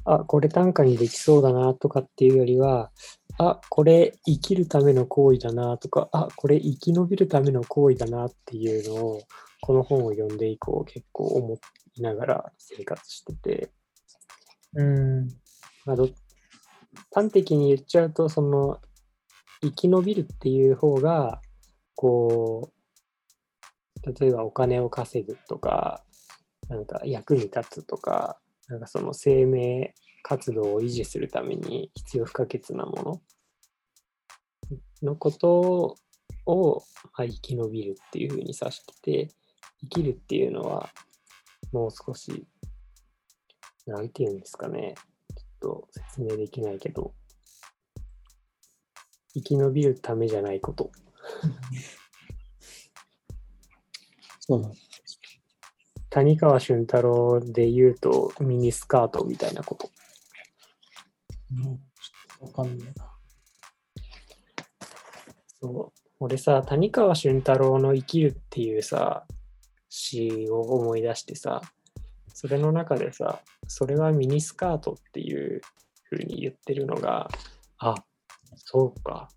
[0.03, 2.91] あ、これ短歌にできそうだなとかっていうよりは、
[3.37, 9.21] あ、これ生きるための行為だなとか、あ、これ生き延びるための行為だなっていうのを、
[9.61, 11.59] この本を読んで以降結構思
[11.95, 13.69] いながら生活してて、
[14.73, 15.27] うん。
[15.85, 16.09] まあ、ど
[17.13, 18.79] 端的に言っちゃうと、その、
[19.65, 21.41] 生き延びるっていう方が、
[21.95, 26.03] こう、例えばお金を稼ぐとか、
[26.69, 33.21] なんか役に立つとか、なんかその生命活動を維持するために必要不可欠なも
[35.01, 35.97] ののこと
[36.45, 36.83] を、
[37.17, 39.27] まあ、生き延びるっていうふうに指してて、
[39.81, 40.89] 生きるっていうのは、
[41.71, 42.47] もう少し、
[43.85, 44.95] なんていうんですかね。
[45.35, 47.13] ちょっと説明できないけど、
[49.35, 50.91] 生き延びるためじゃないこと。
[54.39, 54.69] そうだ。
[56.09, 59.89] 谷川俊太郎で言うとミニスカートみたいなこと。
[61.51, 63.11] うん、ちょっとわかんないな。
[65.61, 65.99] そう。
[66.19, 69.25] 俺さ、谷川俊太郎の生きるっていうさ、
[69.89, 71.61] 詩を思い出してさ、
[72.33, 75.61] それの中でさ、それはミニスカートっていう
[76.09, 77.27] 風に言ってるのが、
[77.77, 77.95] あ、
[78.57, 79.29] そうか。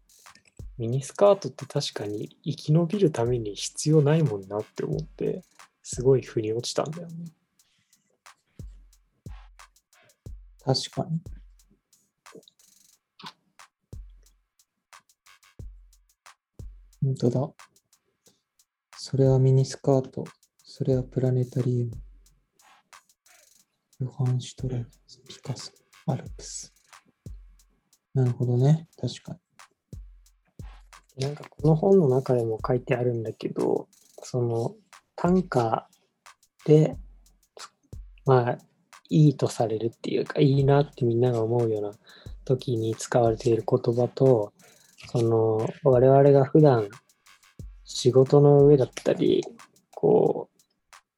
[0.78, 5.42] ミニスカートって確かに生き延びるために必要ないもんなって思って、
[5.82, 7.26] すごい腑に落ちたんだよね。
[10.64, 11.20] 確かに。
[17.02, 17.48] 本当だ。
[18.96, 20.24] それはミニスカート。
[20.62, 21.90] それはプラネタリウム。
[24.00, 25.72] ヨハン・シュトラルツ、ピカソ、
[26.06, 26.77] アルプス。
[28.14, 28.88] なるほどね。
[29.00, 29.38] 確か
[31.16, 31.24] に。
[31.24, 33.88] なんかこの本の中でも書いてあるんだけど、
[34.22, 34.74] その
[35.16, 35.88] 短歌
[36.64, 36.96] で、
[38.24, 38.58] まあ、
[39.10, 41.92] いいとされるっていうか、いいなってみんなが思うような
[42.44, 44.52] 時に使われている言葉と、
[45.10, 46.88] その我々が普段
[47.84, 49.42] 仕事の上だったり、
[49.90, 50.50] こ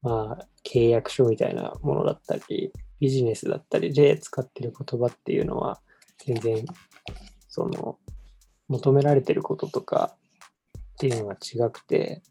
[0.03, 5.81] う、まあ、契約書みたいなものだったり、ビジネスだったりで使ってる言葉っていうのは、
[6.27, 6.65] 全然、
[7.49, 7.99] その、
[8.69, 10.17] 求められてることとか
[10.77, 12.23] っていうのが違くて、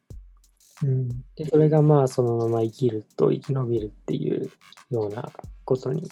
[0.84, 1.10] うん。
[1.36, 4.50] でそれがまあそのまま生きると生き延びるっていう
[4.90, 5.30] ような
[5.66, 6.10] ことに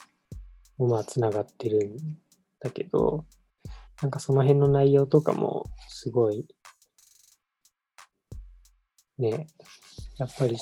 [0.77, 1.97] もまあつながってるん
[2.59, 3.25] だけど、
[4.01, 6.45] なんかその辺の内容とかもすごい、
[9.17, 9.47] ね、
[10.17, 10.57] やっぱり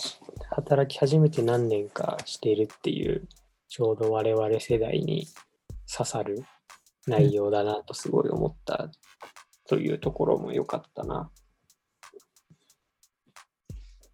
[0.52, 3.28] 働き始めて何年かしているっていう、
[3.68, 5.28] ちょうど我々世代に
[5.92, 6.46] 刺さる
[7.08, 8.90] 内容だなとすごい思った
[9.68, 11.32] というところも良かったな。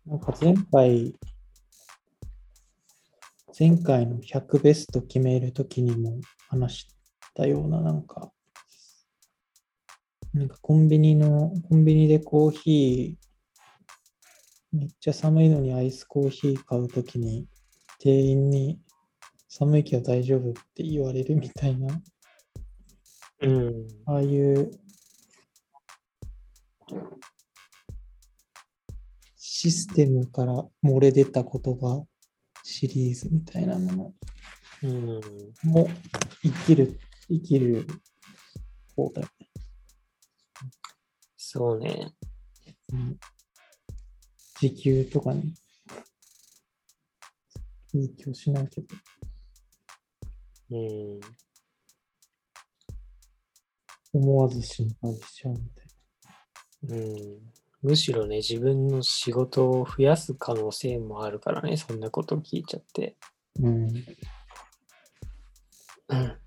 [0.05, 1.13] なんか前回、
[3.57, 6.95] 前回の100ベスト決めるときにも話し
[7.33, 8.31] たような、なんか、
[10.33, 17.47] なんかコンビニの、コンビニでコーヒー、めっちゃ寒いのにアイスコーヒー買うときに、
[17.99, 18.79] 店員に
[19.49, 22.01] 寒いけど大丈夫って言われるみたいな、
[23.41, 23.87] うん。
[24.05, 24.71] ああいう
[29.37, 32.05] システムから漏れ出た言葉
[32.63, 34.13] シリーズみたいなも
[34.83, 35.05] うん。
[35.05, 35.21] の
[35.63, 35.89] も
[36.41, 37.85] 生きる、生きる
[38.95, 39.49] 方だよね。
[41.37, 42.13] そうね。
[42.93, 43.17] うん
[44.59, 45.55] 時給とかに
[47.93, 48.87] いい気はしないけど。
[50.69, 50.75] う
[51.17, 51.19] ん。
[54.13, 55.87] 思わず心配しちゃうみたい
[56.89, 57.39] うん。
[57.81, 63.15] むしろね、自分の仕事を増やす可能性もあるからね、そんなこと聞いちゃって。
[63.59, 63.69] な。
[63.69, 63.87] うん。
[66.09, 66.37] うん。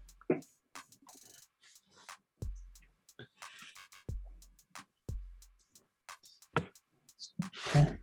[7.75, 8.01] ね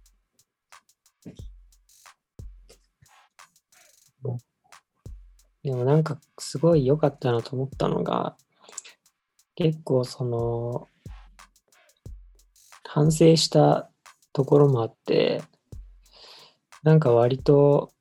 [5.63, 8.35] でもなんかすごい良かったなと思ったのが、
[9.55, 10.87] 結構その、
[12.83, 13.89] 反省した
[14.33, 15.41] ところもあって、
[16.83, 17.93] なんか割と、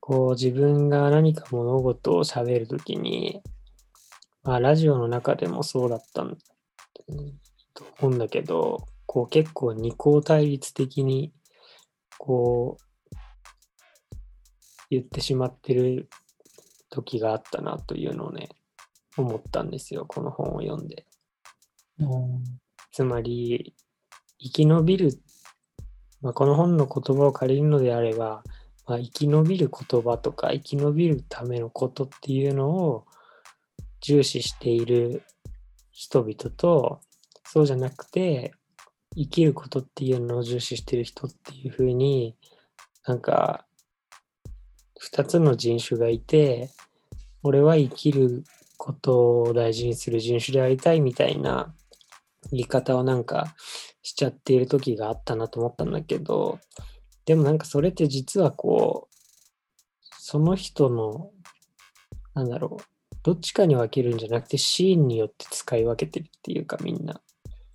[0.00, 3.42] こう自分が何か物事を喋るときに、
[4.42, 6.36] まあラジオの中でもそうだったん
[7.72, 11.32] と思うんだけど、こう結構二項対立的に、
[12.18, 12.84] こう、
[14.90, 16.08] 言ってしまってる
[16.90, 18.48] 時があったなというのをね、
[19.16, 21.06] 思ったんですよ、この本を読んで。
[22.92, 23.74] つまり、
[24.38, 25.10] 生き延びる、
[26.20, 28.42] まあ、この本の言葉を借りるのであれば、
[28.86, 33.06] まあ、生き延びる言葉とか生き延びるためのことっていうのを
[34.00, 35.22] 重視している
[35.90, 37.00] 人々と、
[37.46, 38.52] そうじゃなくて、
[39.16, 42.36] 生きることっていうのを重視している人っていうふうに、
[43.06, 43.64] なんか、
[44.98, 46.70] 二つの人種がいて、
[47.42, 48.44] 俺は生きる
[48.76, 51.74] ことを大事にする人種でありたいみたいな
[52.50, 53.54] 言い方をなんか
[54.02, 56.58] しちゃっている時があったなと思ったんだけど、
[57.24, 59.14] でもなんかそれって実はこう、
[60.18, 61.30] その人の、
[62.34, 62.84] なんだろう、
[63.22, 67.20] どっちかに分けるんじゃなくてシーンによって使い分けてるっていうかみんな。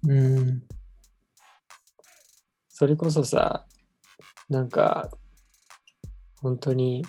[0.07, 0.63] うん。
[2.69, 3.65] それこそさ、
[4.49, 5.09] なんか、
[6.41, 7.05] 本当に、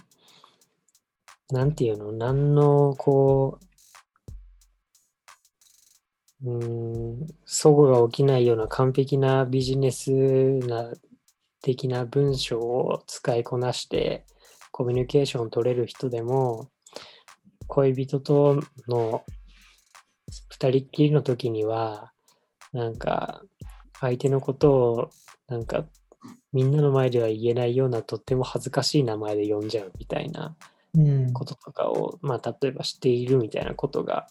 [1.51, 3.70] なんていうの、何の、こう、
[6.45, 10.93] うーん、齟齬が起きないような完璧なビジネスな
[11.63, 14.25] 的な文章を使いこなして、
[14.73, 16.71] コミュニケーションを取れる人でも、
[17.67, 19.25] 恋人との
[20.49, 22.13] 二人っきりの時には、
[22.73, 23.43] なんか、
[24.01, 25.11] 相手のことを
[25.47, 25.85] なんか
[26.53, 30.57] みんなの前では言えないようなとっても恥ずかしい名前で呼んじゃうみたいな
[30.95, 31.33] うん。
[31.33, 34.27] こととかを、まあ、例えばしているみたいなことが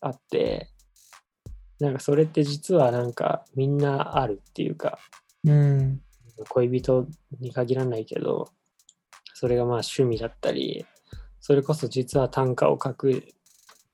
[0.00, 0.70] あって
[1.80, 4.98] なんかそれって実はなんかみんなあるっていうか
[5.44, 6.00] うん。
[6.48, 7.06] 恋人
[7.40, 8.48] に限らないけど
[9.34, 10.86] それがまあ趣味だったり
[11.40, 13.24] それこそ実は短歌を書く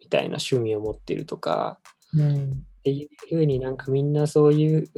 [0.01, 1.79] みたいな趣味を持ってるとか
[2.15, 2.65] うん。
[2.81, 4.91] っていうふうになんかみんなそういう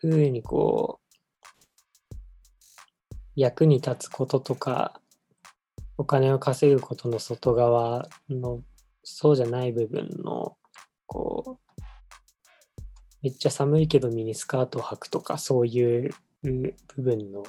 [0.00, 1.06] ふうにこう
[3.34, 5.00] 役に立つこととか
[5.96, 8.62] お金を稼ぐことの外側の
[9.02, 10.56] そうじゃない部分の
[11.06, 11.69] こう
[13.22, 17.44] めっちゃ寒いけどミニスカートを履くとかそういう部分の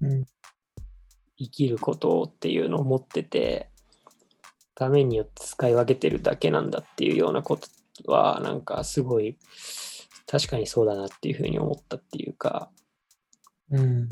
[0.00, 0.26] うん。
[1.38, 3.68] 生きることっていうのを持ってて
[4.74, 9.36] 画面によって使い分けてるだけなんだっていうようなことはなんかすごい
[10.26, 12.70] 確かにそうだなっていうふうに思ったっていうか
[13.70, 14.08] うん。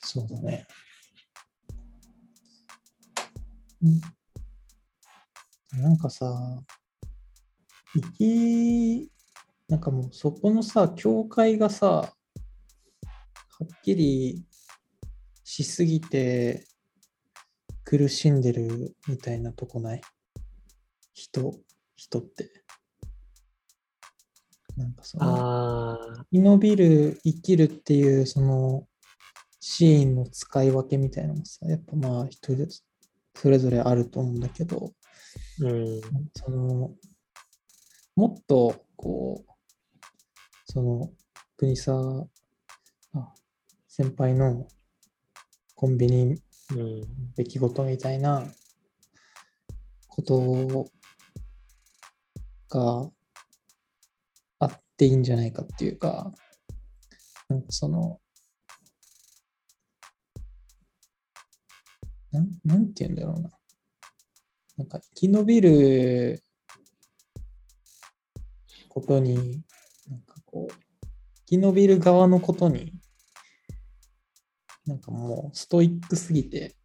[0.00, 0.66] そうだね。
[5.72, 6.62] なんかさ、
[7.94, 9.12] 生き、
[9.68, 12.10] なんかもうそこのさ、境界がさ、は
[13.64, 14.44] っきり
[15.44, 16.66] しすぎて
[17.84, 20.00] 苦しんでるみたいなとこない？
[21.14, 21.54] 人、
[21.96, 22.50] 人って。
[24.76, 25.98] なんかその、あ
[26.32, 28.86] 生き延びる、生きるっていうその
[29.60, 32.66] シーンの使い分けみたいなのもさ、やっぱまあ人で
[33.40, 36.00] それぞれあると思うんだけど、ーうん。
[36.34, 36.90] その、
[38.16, 39.52] もっと、こう、
[40.64, 41.10] その、
[41.56, 41.92] 国さ、
[43.14, 43.34] あ
[43.88, 44.68] 先輩の
[45.74, 46.40] コンビニ
[46.72, 48.44] うん出来事みたいな
[50.08, 50.90] こと
[52.68, 53.10] が
[54.60, 56.32] あっていいんじゃないかっていうか、
[57.48, 58.20] なんかその、
[62.32, 63.50] なんなんて言うんだろうな。
[64.76, 66.42] なんか生き延びる
[68.88, 69.62] ことに、
[70.08, 70.74] なんかこう、
[71.46, 72.92] 生き延びる側のことに、
[74.86, 76.76] なんかもうストイックすぎて、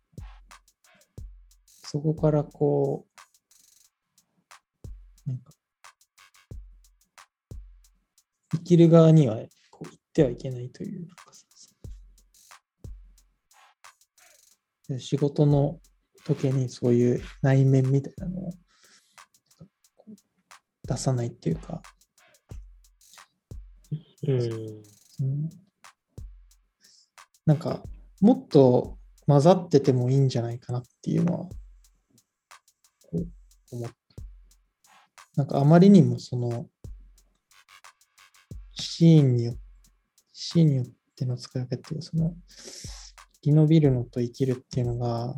[1.66, 3.06] そこからこ
[5.26, 5.54] う、なんか
[8.52, 9.38] 生きる側には
[9.72, 11.33] こう言ってはいけないという、か
[15.00, 15.80] 仕事の
[16.26, 18.54] 時にそういう内面みたいなのを
[20.88, 21.82] 出さないっていうか、
[24.28, 24.42] うん。
[24.42, 25.50] うん
[27.46, 27.84] なんか、
[28.22, 31.50] もっと混ざっててもいいんじゃないかなっていうのは、
[33.72, 33.96] 思った。
[35.36, 36.70] なんかあまりにもその、
[38.76, 39.58] シーンによ
[40.32, 42.34] シーンによっての使い方っていうか、その、
[43.44, 45.36] 生き延びるのと生きるっていうのが、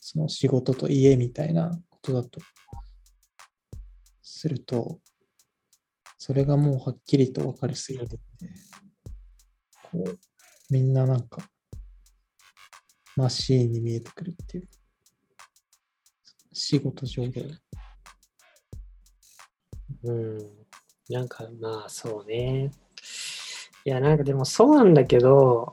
[0.00, 2.40] その仕事と家みたいなことだと
[4.22, 4.98] すると、
[6.18, 8.18] それがもうはっきりと分かりすぎてて、
[9.92, 10.18] こう、
[10.70, 11.42] みんななんか、
[13.16, 14.68] マシーンに見えてくるっていう。
[16.52, 17.46] 仕事上で。
[20.02, 20.38] うん。
[21.08, 22.72] なんかまあそうね。
[23.84, 25.72] いや、なんかでもそうなんだけど、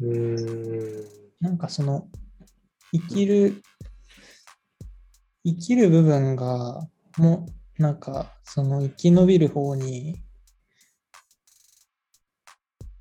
[0.00, 1.04] うん。
[1.40, 2.08] なんかその、
[2.92, 3.62] 生きる、
[5.44, 6.86] 生きる部分が、
[7.18, 7.46] も
[7.78, 10.22] う、なんか、その生き延びる方に、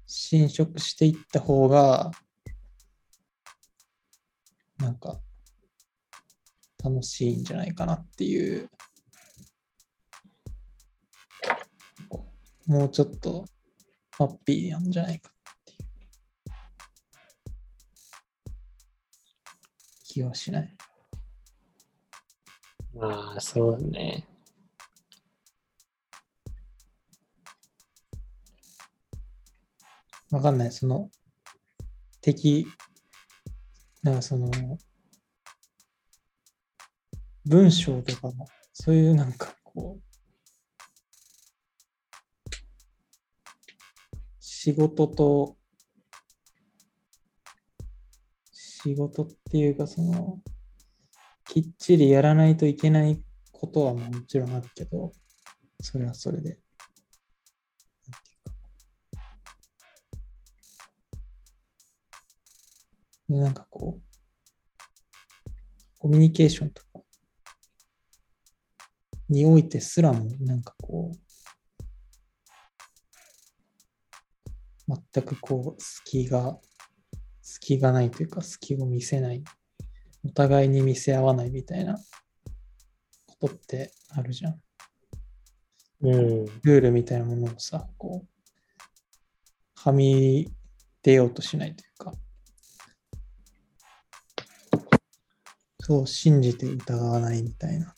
[0.06, 2.12] 侵食していった方が、
[4.78, 5.20] なんか、
[6.84, 8.70] 楽しいんじゃないかなっていう、
[12.68, 13.46] もうちょっと、
[14.12, 15.35] ハッピーなんじゃないか
[20.16, 20.74] 気はしない。
[22.93, 24.26] まあそうね。
[30.32, 30.72] わかんない。
[30.72, 31.09] その、
[32.22, 32.66] 敵、
[34.03, 34.49] なんかその、
[37.45, 40.01] 文章とかも、そういうなんかこう、
[44.39, 45.57] 仕事と、
[48.86, 50.40] 仕事っていうかその、
[51.48, 53.20] きっちりやらないといけない
[53.52, 55.12] ことはもちろんあるけど、
[55.82, 56.60] それはそれで。
[58.08, 58.54] なんていうか
[63.28, 64.02] でなんかこう、
[65.98, 67.02] コミュニケーションとか
[69.30, 71.18] においてすらも、なんかこう、
[74.88, 76.60] 全くこう、隙が、
[77.66, 79.43] 隙がないというか、隙を見せない、
[80.24, 81.97] お互いに見せ合わないみたいな
[83.26, 84.61] ことってあるじゃん。
[86.01, 86.45] うん。
[86.45, 88.28] ルールみたいなものをさ、こう、
[89.74, 90.47] はみ
[91.01, 92.13] 出ようとしないというか、
[95.80, 97.95] そう信じて疑わないみたいな。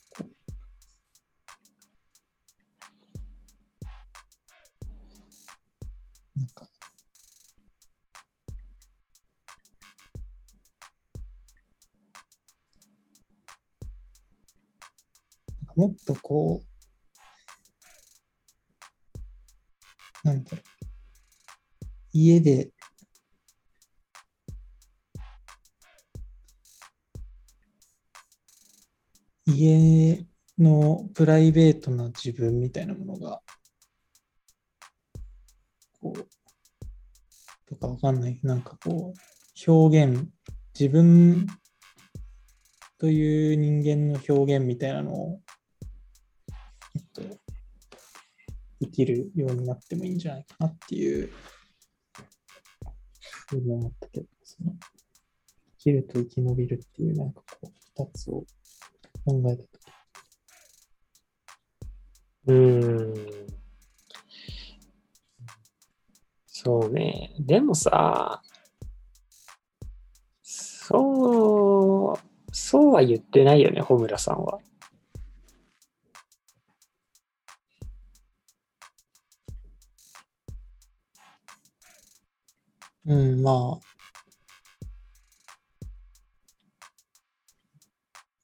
[15.77, 16.63] もっとこ
[20.23, 20.61] う、なんだろう。
[22.13, 22.71] 家で、
[29.45, 30.25] 家
[30.57, 33.39] のプライベートな自分みたいなものが、
[36.01, 36.27] こう、
[37.67, 38.39] とかわかんない。
[38.41, 40.27] なんかこう、表現、
[40.73, 41.45] 自分
[42.97, 45.41] という人間の表現みたいなのを、
[47.21, 47.37] と、
[48.79, 51.31] 生きるようになってもいいんじゃないかなっていう
[53.47, 58.45] ふうに思ったけど、その生きると生き延びるっていうなんかこう、二つを
[59.25, 59.87] 考えたとき、
[62.47, 63.15] うん。
[66.45, 67.33] そうね。
[67.39, 68.41] でもさ、
[70.41, 74.59] そう、そうは言ってないよね、穂村さんは。
[83.07, 83.87] うん、まあ、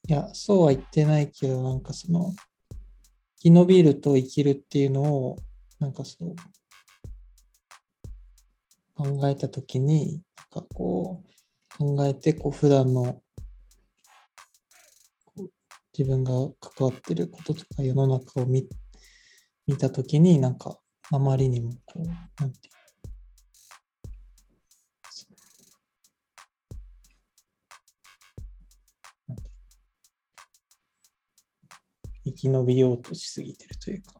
[0.07, 2.33] いや、そうは言ってないけど、なんかその、
[3.41, 5.37] 生き延びると生きるっていうのを、
[5.79, 6.35] なんかそう、
[8.95, 10.21] 考えたときに、
[10.53, 13.21] なんかこう、考えて、こう、普段の、
[15.97, 18.67] 自分が関わってることとか世の中を見
[19.67, 20.79] 見たときに、なんか、
[21.11, 22.72] あまりにも、こう、なんていうなんていう
[32.35, 34.13] 生き延びようとしすぎてるというか。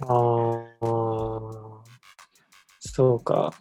[0.00, 0.08] ああ、
[2.80, 3.52] そうか。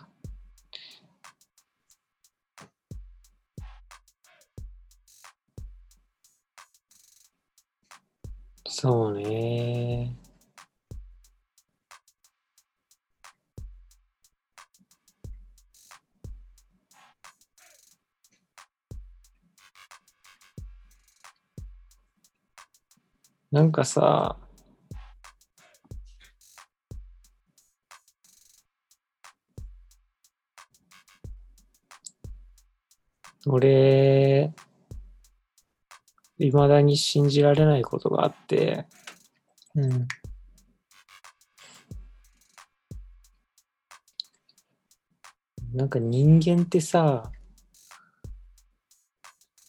[8.68, 10.23] そうね。
[23.54, 24.36] なんかさ、
[33.46, 34.52] 俺、
[36.40, 38.88] いまだに信じられないことがあって、
[39.76, 40.08] うん。
[45.76, 47.32] なんか人間ってさ、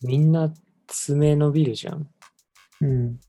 [0.00, 0.54] みんな
[0.86, 2.08] 爪伸びるじゃん。
[2.80, 3.20] うん。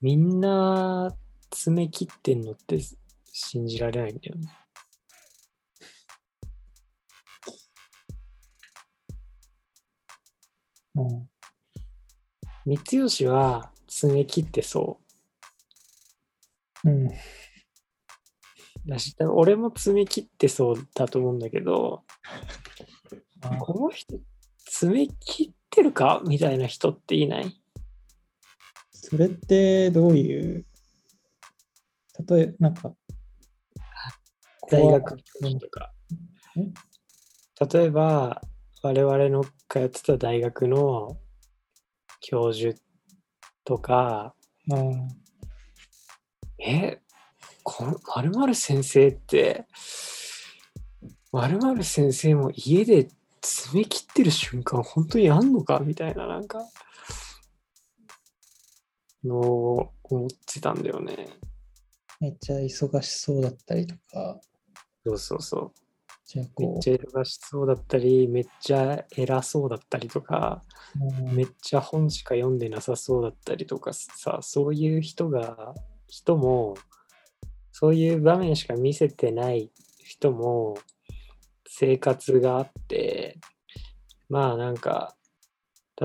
[0.00, 1.12] みんな
[1.50, 2.78] 爪切ってんのって
[3.32, 4.48] 信じられないんだよね。
[10.94, 11.28] うん。
[12.64, 15.00] 三吉は爪切ってそ
[16.84, 17.06] うん。
[17.08, 17.12] う。
[18.86, 22.04] だし、俺も爪切ってそうだと思うんだけど、
[23.42, 24.16] あこの人、
[24.64, 26.22] 爪切ってるか？
[26.26, 27.60] みたいな人っていない？
[29.08, 30.66] それってどういう、
[32.28, 32.92] 例え、なんか、
[34.70, 35.92] 大学とか。
[37.72, 38.42] 例えば、
[38.82, 41.16] 我々の通ってた大学の
[42.20, 42.78] 教授
[43.64, 44.34] とか、
[44.70, 44.76] あ
[46.58, 47.00] え、
[47.62, 49.64] この〇〇先生って、
[51.32, 53.08] 〇〇先生も家で
[53.40, 55.80] 爪切ってる瞬間本当にあんのか？
[55.80, 56.60] みたいななんか、
[59.24, 61.28] のを思ってたんだよね。
[62.20, 64.40] めっちゃ忙しそうだったりとか、
[65.06, 65.72] そうそうそう。
[66.34, 70.62] めっこちゃ忙しそうだったり、めっちゃ偉そうだったりとか、
[71.00, 75.74] う、うんめっちゃ本しか読んでなさそうだったりとかさ、そういう人が、
[76.06, 76.74] 人も、
[77.72, 79.70] そういう場面しか見せてない
[80.04, 80.76] 人も、
[81.66, 83.38] 生活があって、
[84.28, 85.16] まあなんか、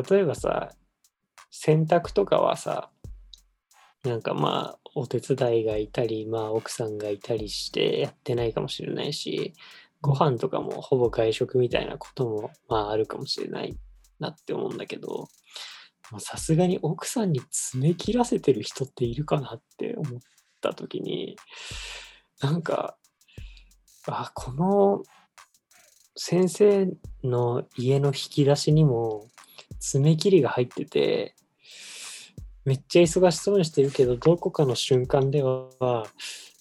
[0.09, 0.69] 例えばさ、
[1.51, 2.92] 洗濯とかはさ、
[4.03, 9.53] なんかまあ、お手伝いがいたり、まあ奥さんがいたりしてやってないかもしれないし、
[10.01, 13.77] ご飯とかもほぼ外食みたいなこともまああるかもしれない
[14.19, 15.29] なって思うんだけど、
[16.19, 20.19] さすがに奥さんに爪切らせてる人っているかなって思っ
[20.61, 21.37] た時に、
[22.41, 22.97] なんか、
[24.07, 25.03] あ、この
[26.15, 26.87] 先生
[27.23, 29.29] の家の引き出しにも
[29.79, 31.35] 爪切りが入ってて、
[32.65, 36.05] めっちゃ忙しそうにしてるけど、どこかの瞬間では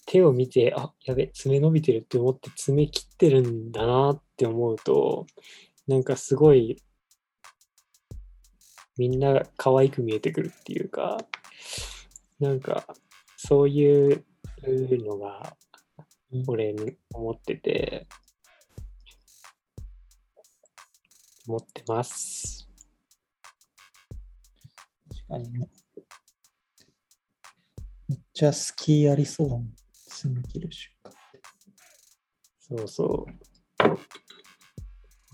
[0.05, 5.25] 手を見て、あ、やべ、爪伸びてるって思って爪切ってるんだなって思うと、
[5.87, 6.81] なんかすごい
[8.97, 11.17] みんな可愛く見えてくるっていうか、
[12.39, 12.85] なんか
[13.37, 14.25] そういう
[15.05, 15.55] のが
[16.47, 18.07] 俺に思ってて、
[21.47, 22.69] 思ってます。
[25.09, 25.72] 確かにね。
[28.33, 29.73] ちゃ好きありそうだもん。
[30.07, 31.41] 爪切る瞬間って。
[32.59, 33.33] そうそう。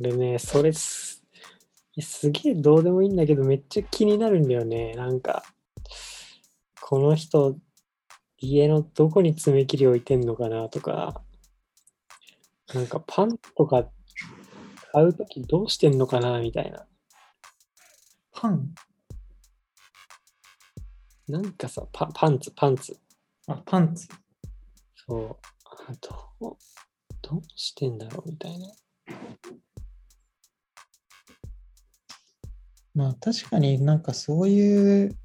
[0.02, 1.24] 俺ね、それす、
[2.00, 4.94] すげえどうでもいいんだけど、めっちゃ気になるんだよね。
[4.96, 5.44] なんか、
[6.82, 7.58] この人、
[8.38, 11.22] 家のどこに爪切り置いてんのかなとか、
[12.74, 13.90] なんかパンとか
[14.92, 16.86] 買うときどうしてんのかなみたいな。
[18.32, 18.74] パン？
[21.30, 22.98] なんかさ、パパンツ、パンツ。
[23.46, 24.08] あ、パンツ。
[24.96, 25.38] そう。
[25.64, 25.94] あ
[26.40, 26.58] どう、
[27.22, 28.68] どうしてんだろうみたいな。
[32.96, 35.16] まあ確かになんかそういう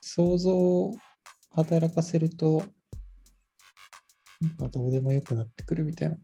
[0.00, 0.96] 想像を
[1.50, 2.64] 働かせると、
[4.40, 6.16] なんかどうでもよくなってくるみたいな。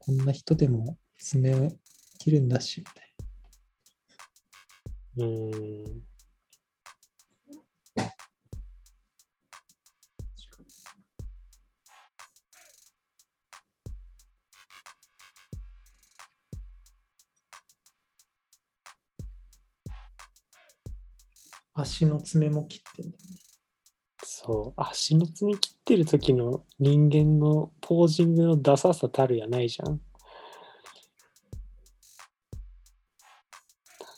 [0.00, 1.70] こんな人でも爪を
[2.18, 3.07] 切るんだし、みたい
[5.18, 6.02] うーん。
[7.96, 8.12] な。
[21.74, 23.24] 足の爪も切ってんだね。
[24.22, 30.00] そう、足の爪切ってる時の人間のポージングのダサさたるやないじゃん。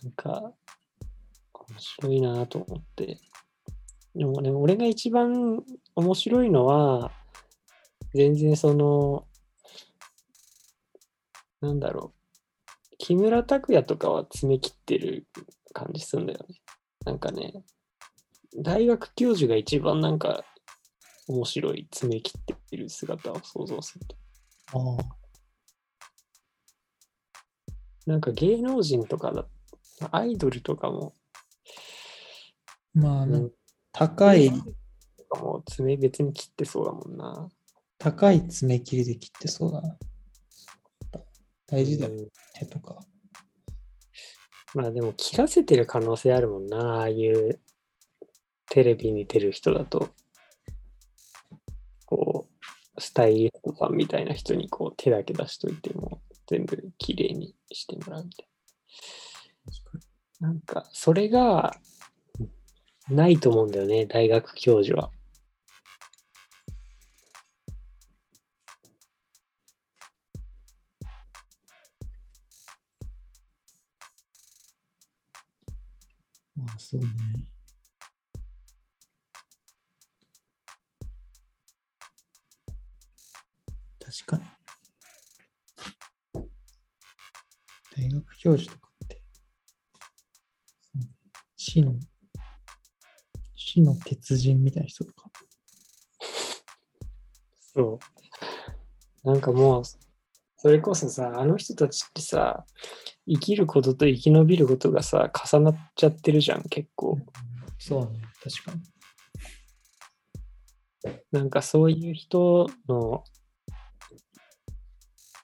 [0.02, 0.59] なんか、面
[1.80, 3.18] 白いなと思って。
[4.14, 5.62] でもね、俺が一番
[5.94, 7.10] 面白いのは、
[8.14, 9.26] 全然その、
[11.60, 12.12] なんだろ
[12.92, 15.26] う、木村拓哉とかは詰め切ってる
[15.72, 16.60] 感じするんだよね。
[17.04, 17.64] なんかね、
[18.56, 20.44] 大学教授が一番なんか
[21.28, 24.16] 面白い詰め切ってる姿を想像すると。
[24.72, 25.20] ああ。
[28.06, 29.46] なんか芸能人とかだ、
[30.10, 31.14] アイドルとかも、
[32.94, 33.52] まあ、うん
[33.92, 37.48] 高い、も爪別に切ってそうだもんな。
[37.98, 39.96] 高い爪切りで切ってそうだな。
[41.66, 42.98] 大事だよ、うん手とか。
[44.74, 47.60] まあでも切らせてる可能性あるもんな、ああいう
[48.70, 50.10] テレビに出る人だと。
[52.06, 52.48] こ
[52.96, 58.48] う、スタイリストさんみたいな人にこう手だけ出しといても全部きれいにしてもらうみたい
[60.40, 60.48] な。
[60.48, 61.76] なんか、それが
[63.10, 65.10] ないと思うんだよね、大学教授は。
[76.56, 77.06] まあ、そうね。
[83.98, 84.44] 確かに。
[87.96, 89.22] 大学教授とかって、
[93.72, 95.30] 死の鉄人みたいな人とか。
[97.72, 98.00] そ
[99.24, 99.28] う。
[99.28, 99.82] なんかもう、
[100.56, 102.64] それこそさ、あの人たちってさ、
[103.28, 107.18] 生きることと生き延びることがさ、重なっちゃってるじゃん、結構。
[107.78, 108.72] そうね、確か
[111.04, 111.12] に。
[111.30, 113.22] なんかそういう人の、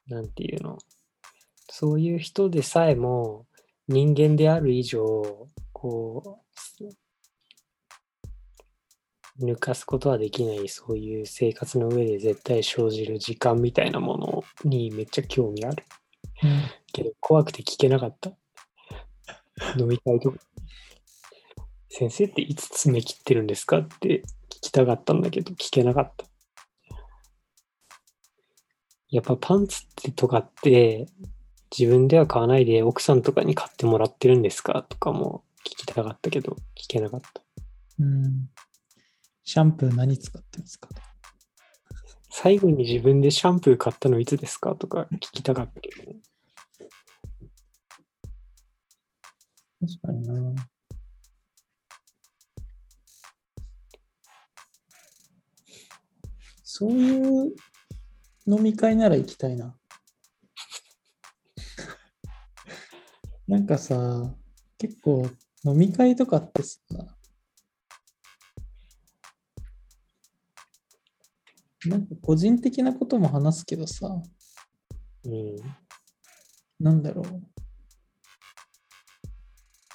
[0.08, 0.78] なんていうの、
[1.70, 3.46] そういう人でさえも
[3.86, 5.22] 人間である以上、
[5.72, 6.45] こう、
[9.41, 15.84] 抜かすことはできない、そういう生活の上で絶対生じる時間みたいなものにめっちゃ興味ある。
[16.93, 18.30] けど怖くて聞けなかった。
[19.78, 20.39] 飲み会とか。
[21.89, 26.26] 先生っていつ爪切ってるんですかって聞きたかったんだけど聞けなかった。
[29.09, 31.07] やっぱパンツってとかって
[31.76, 37.43] 自分では買わないで奥さんとかに買ってもらってるんですかとかも聞きたかったけど聞けなかった。
[38.01, 38.51] うん。
[39.49, 40.88] シャンプー何使ってますか？
[42.30, 46.18] 最後に自分でシャンプー買ったのいつですかとか聞きたかったけどね。
[49.80, 50.66] 確かにな。
[56.64, 57.55] そういう
[58.49, 59.78] 飲み会なら行きたいな。
[63.47, 64.34] なんかさ、
[64.76, 65.30] 結構
[65.64, 66.80] 飲み会とかってさ、
[71.89, 74.22] なんか個人的なことも話すけどさ、
[75.24, 75.57] うん。
[76.80, 77.43] なんだろう。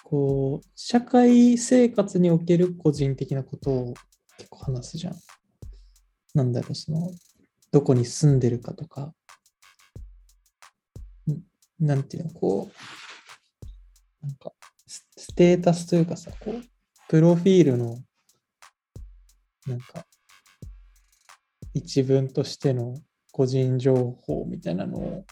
[0.03, 3.93] こう、社会生活における個人的なことを
[4.37, 5.15] 結構話すじゃん。
[6.33, 7.11] なんだろう、その、
[7.71, 9.13] どこに住んでるかとか、
[11.79, 12.69] なんていうの、こ
[14.23, 14.51] う、なんか、
[14.87, 16.61] ステータスというかさ、こう、
[17.07, 17.97] プロフィールの、
[19.65, 20.05] なんか、
[21.73, 22.95] 一文としての
[23.31, 25.25] 個人情報みたいなのを、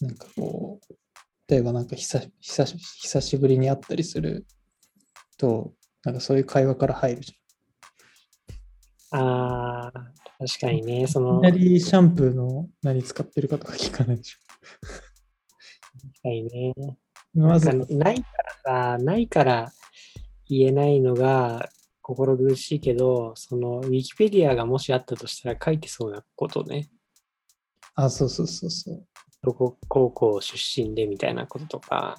[0.00, 0.94] なんかこう、
[1.48, 4.46] 例えばなんか久し久し久しぶりに会ったりする
[5.36, 5.72] と、
[6.04, 7.34] なんかそういう会話から入るじ
[9.10, 9.92] ああ、
[10.38, 11.24] 確かにね、そゃん。
[11.24, 14.36] いの、きなりシャンプーの何使ってるかとか聞かないでし
[15.92, 16.74] 確かにね。
[16.78, 16.96] ょ。
[17.34, 18.28] まずないか
[18.64, 19.72] らさ、ないから
[20.48, 21.68] 言えないのが
[22.08, 26.88] 心苦しいけど、そのウィキペディアがもしあったとしたら書いてそうなことね。
[27.94, 29.06] あ、そうそうそうそう。
[29.42, 32.16] どこ高校出身でみたいなこととか。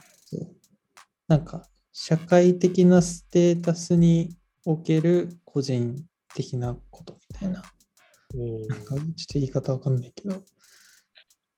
[1.28, 7.64] なんか、社会的なステータスにおける個人的なことみたいな。
[8.36, 10.44] うん、なんかちょっと言い方わかんないけど、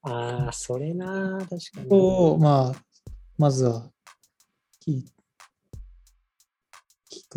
[0.04, 1.86] ああ、それな、確かに。
[1.90, 2.82] を、まあ、
[3.36, 3.90] まずは
[4.86, 5.21] 聞い聞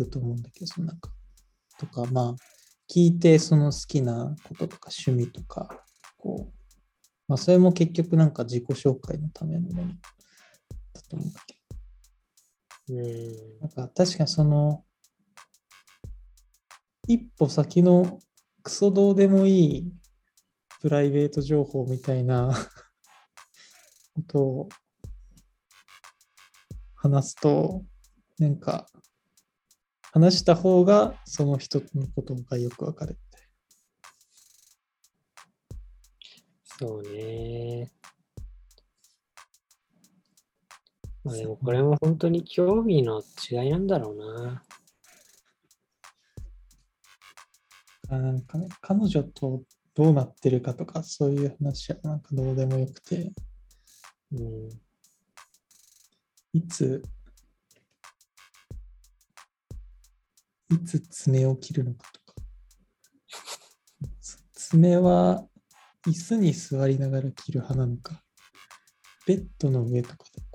[0.04, 1.10] くと思うんだけど、そのなんか、
[1.78, 2.34] とか、まあ、
[2.88, 5.68] 聞いてその好きなこととか趣味とか、
[6.18, 6.52] こう、
[7.28, 9.88] まあ、それも結局なんか自己紹介のためのもの
[10.92, 11.56] だと思うんだけ
[12.88, 14.84] うん、ど、なんか確かにその、
[17.08, 18.20] 一歩先の
[18.62, 19.92] クソどうでもいい
[20.80, 22.52] プライベート情報みたいな
[24.14, 24.68] ことを
[26.94, 27.84] 話すと、
[28.38, 28.86] なんか、
[30.16, 33.18] 話した方がその人のことがよくわかる。
[36.78, 37.92] そうね。
[41.22, 44.62] まあでもこれも本当に興味の違いなんだろうな。
[48.08, 49.64] あなんかね、彼女と
[49.94, 53.34] どうなってるかとか、そういう話はなんかどうでもよくて、
[54.32, 54.68] うん。
[56.54, 57.02] いつ、
[60.70, 62.34] いつ爪を切るのかとか。
[64.20, 64.38] つ
[64.70, 65.46] 爪は
[66.06, 68.22] 椅子に座りながら切る派なのか、
[69.26, 70.46] ベッドの上とかで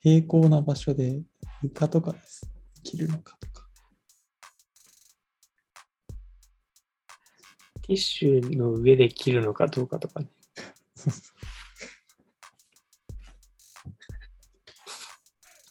[0.00, 1.20] 平行な場所で
[1.62, 2.50] 床とかです
[2.84, 3.68] 切るのかとか。
[7.82, 10.28] ティッシュの上で切るのかどうかとかね。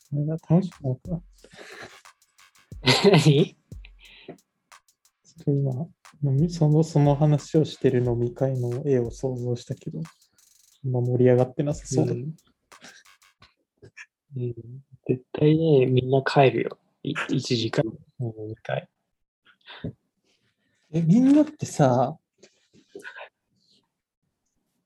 [0.09, 1.21] それが楽しくなったな。
[2.87, 3.57] 何？
[5.45, 5.87] 今、
[6.49, 12.13] そのその話をしてる飲み会の絵を想像したけど、あんま盛り上がってなさそうだ。
[12.13, 12.35] うん
[14.35, 14.53] うん、
[15.07, 16.77] 絶対ね、みんな帰るよ。
[17.03, 17.83] い1時間
[18.19, 18.87] の飲み会。
[20.91, 22.17] え、みんなってさ、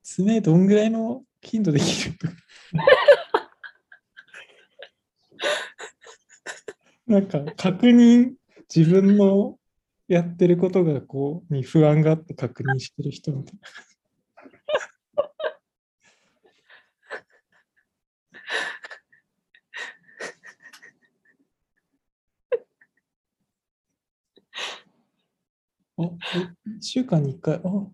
[0.04, 2.18] 爪どんぐらいの頻度で切る？
[7.12, 8.36] なんか確認、
[8.74, 9.58] 自分の
[10.08, 13.60] やってることがこう、に不安があって確認してる人みたいな。
[25.98, 27.88] あ、1週間に1回、あ、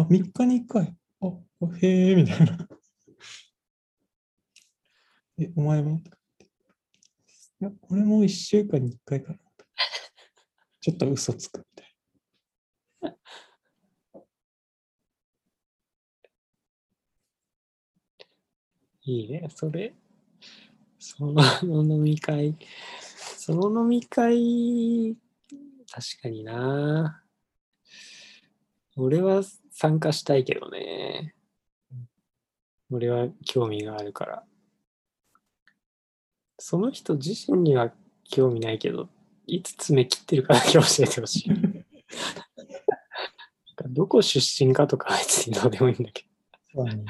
[0.00, 0.96] あ、3日に1回。
[1.22, 2.68] あ、あへえ、みたいな。
[5.38, 6.00] え、お前も？
[7.60, 9.38] いや、俺も1週間に1回かな。
[10.80, 11.90] ちょっと嘘つくみたい
[19.02, 19.94] いいね、それ。
[20.98, 22.56] その飲み会、
[23.00, 25.16] その飲み会、
[25.90, 27.22] 確かにな。
[28.96, 31.34] 俺は参加したいけどね。
[32.90, 34.49] 俺は興味があるから。
[36.62, 37.90] その人自身には
[38.24, 39.08] 興味ないけど、
[39.46, 41.50] いつ爪切ってるかだけ教えてほしい。
[43.88, 46.26] どこ出身かとかは別にどうでもいいんだけ
[46.74, 46.86] ど。
[46.86, 47.04] そう。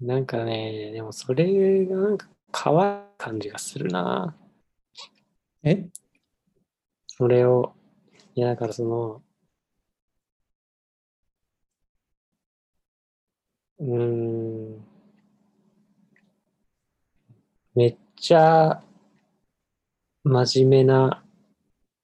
[0.00, 4.36] なんかね、でもそれがなんか可愛い感じがするな。
[5.62, 5.88] え？
[7.06, 7.74] それを、
[8.34, 9.22] いやだからその、
[13.78, 14.84] うん、
[17.74, 18.82] めっちゃ
[20.24, 21.22] 真面目な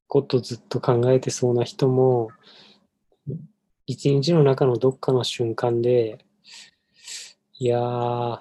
[0.07, 2.29] ことずっと考えてそうな人も、
[3.87, 6.19] 一日の中のどっかの瞬間で、
[7.59, 8.41] いやー、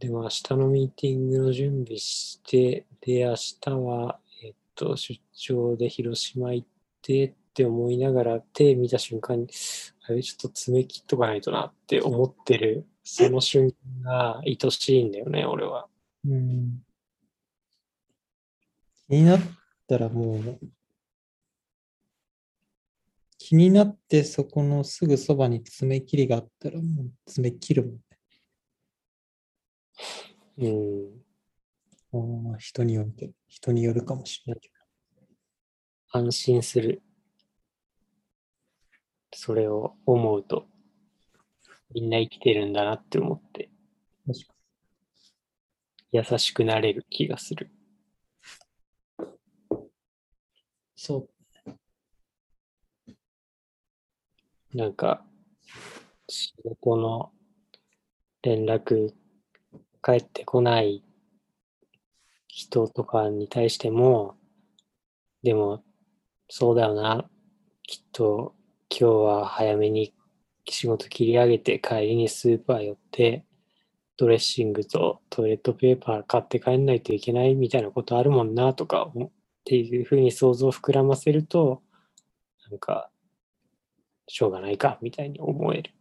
[0.00, 6.68] でも明日のミーティングの準備して、で、明日は、えっと、出張で広島行っ
[7.00, 9.48] てって思いながら手見た瞬間に、
[10.08, 13.70] あれ、ちょっと爪切っとかないとなって思ってる、その瞬
[14.02, 15.86] 間が愛しいんだよね、俺は。
[16.26, 16.82] うん。
[19.06, 19.40] 気になっ
[19.86, 20.60] たらもう、
[23.36, 28.00] 気になってそこのすぐそばに爪切りがあったらもう爪切るもんね。
[32.12, 34.70] うん、まあ人によるけど、人によるかもしれないけ
[36.10, 37.02] 安心する。
[39.32, 40.66] それを思うと、
[41.94, 43.70] みんな生きてるんだなって思って、
[46.12, 47.70] 優しくなれる気がする。
[50.96, 51.28] そ
[54.74, 54.76] う。
[54.76, 55.24] なんか、
[56.28, 57.32] 仕事の
[58.42, 59.14] 連絡
[60.00, 61.02] 返ってこない
[62.48, 64.36] 人とかに対しても、
[65.42, 65.84] でも、
[66.48, 67.30] そうだよな。
[67.82, 68.54] きっと
[68.90, 70.14] 今日は早めに
[70.68, 73.44] 仕事切り上げて帰りにスーパー寄って、
[74.16, 79.30] ドレッシングとトイレットペーパー買って帰んないといけないみたいなことあるもんなとかっ
[79.64, 81.82] ていうふうに想像を膨らませると、
[82.70, 83.10] なんか、
[84.26, 85.92] しょうがないかみたいに思える。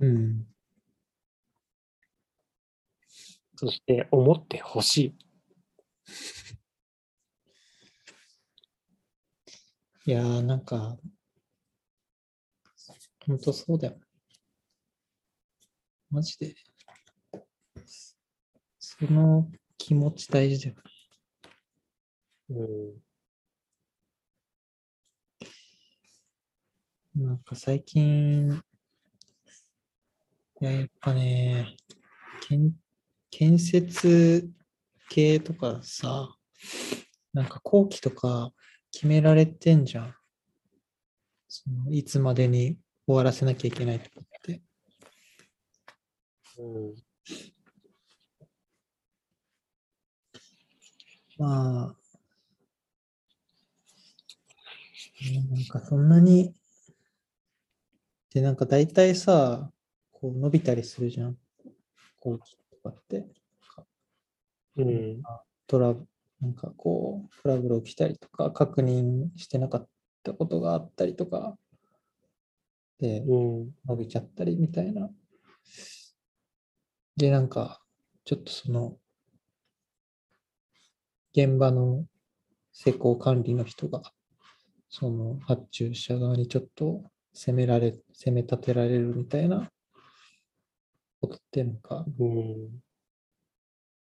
[0.00, 0.46] うん。
[3.56, 5.14] そして思ってほし
[10.06, 10.10] い。
[10.10, 10.96] いやーなんか、
[13.26, 13.96] 本当そうだよ。
[16.10, 16.54] マジで。
[18.78, 20.76] その気持ち大事だよ。
[22.50, 22.54] う
[27.20, 27.24] ん。
[27.24, 28.62] なんか最近、
[30.60, 31.76] いや、やっぱね、
[32.48, 32.74] 建
[33.30, 34.50] 建設
[35.08, 36.28] 系とかさ、
[37.32, 38.52] なんか工期とか
[38.90, 40.14] 決められてんじゃん。
[41.48, 42.78] そのいつまでに
[43.12, 44.62] 終わらせなきゃいけないとかって。
[46.58, 46.94] うん。
[51.38, 51.96] まあ、
[55.24, 56.54] うんなんかそんなに、
[58.32, 59.70] で、なんか大体さ、
[60.10, 61.36] こう伸びたりするじゃん。
[62.18, 63.26] 工期とかって。
[64.76, 65.22] うん。
[65.66, 66.06] トラブ
[66.40, 69.88] なんかこう、トラブル起きたりとか、確認してなかっ
[70.24, 71.56] たことがあったりとか、
[73.02, 73.70] で、うん。
[73.84, 75.10] 伸びちゃったりみたいな。
[77.16, 77.82] で、なんか、
[78.24, 78.96] ちょっとその、
[81.34, 82.06] 現場の
[82.70, 84.02] 施工管理の人が、
[84.88, 87.02] その発注者側にちょっと
[87.34, 89.68] 責められ、責め立てられるみたいな
[91.20, 92.82] ことってなんか、うん。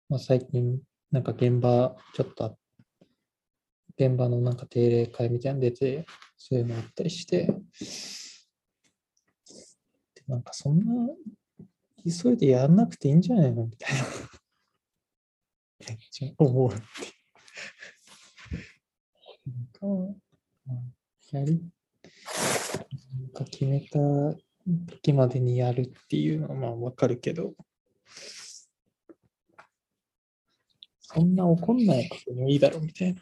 [0.08, 0.80] まあ、最近、
[1.10, 2.54] なんか現場、ちょっとあ、
[3.98, 8.23] 現場のなんか定例会みたいなの出て、そういうのあったりして、で
[10.28, 10.84] なんかそんな、
[12.04, 14.04] 急いでやんなくていいんじゃないのみたいな。
[15.88, 16.82] めっちゃ思うって。
[19.46, 20.14] なんか、
[21.32, 21.60] やり、
[23.18, 23.98] なんか決めた
[24.86, 27.54] 時までにやるっていうのはまあわかるけど、
[31.00, 33.20] そんな怒んないこともいいだろうみたいな。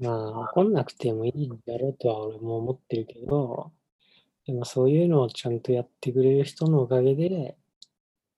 [0.00, 3.70] まあ、怒んなくてもいいんだろうとは俺も思ってるけど、
[4.46, 7.56] でもそういうのをちゃんとやってくれる人のおかげで、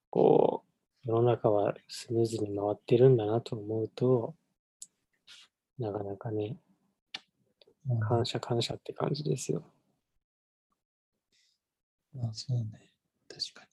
[0.09, 0.63] こ
[1.05, 4.35] う、世の中はスムーズに回ってるんだなと思うと、
[5.79, 6.57] なかなかね、
[8.01, 9.63] 感謝感謝って感じですよ。
[12.13, 12.65] まあそうね。
[13.27, 13.67] 確かに。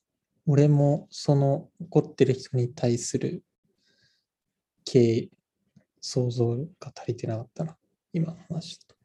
[0.47, 3.45] 俺もその怒ってる人に対する
[4.85, 5.31] 敬意
[6.01, 7.77] 想像が足りてなかったな。
[8.13, 9.01] 今の話だと。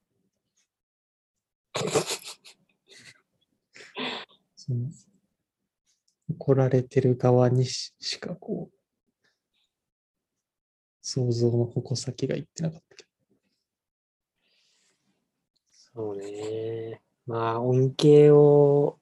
[4.55, 4.89] その
[6.29, 8.75] 怒られてる側にしかこう、
[11.01, 13.05] 想像の矛先がいってなかったけ
[15.71, 17.01] そうね。
[17.27, 18.99] まあ、恩恵を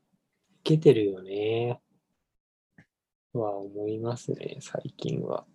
[0.62, 1.80] 受けてるよね。
[3.34, 5.45] は思いますね、最近は。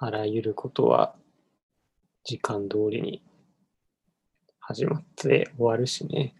[0.00, 1.16] あらゆることは
[2.24, 3.22] 時間通りに
[4.58, 6.34] 始まって終わるしね。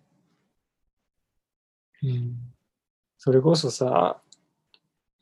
[2.03, 2.09] ど。
[2.09, 2.37] うん。
[3.19, 4.21] それこそさ、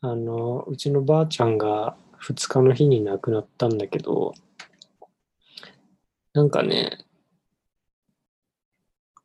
[0.01, 4.33] あの、うちのばあちゃんが2日の日に亡くなったんだけど、
[6.33, 6.97] なんかね、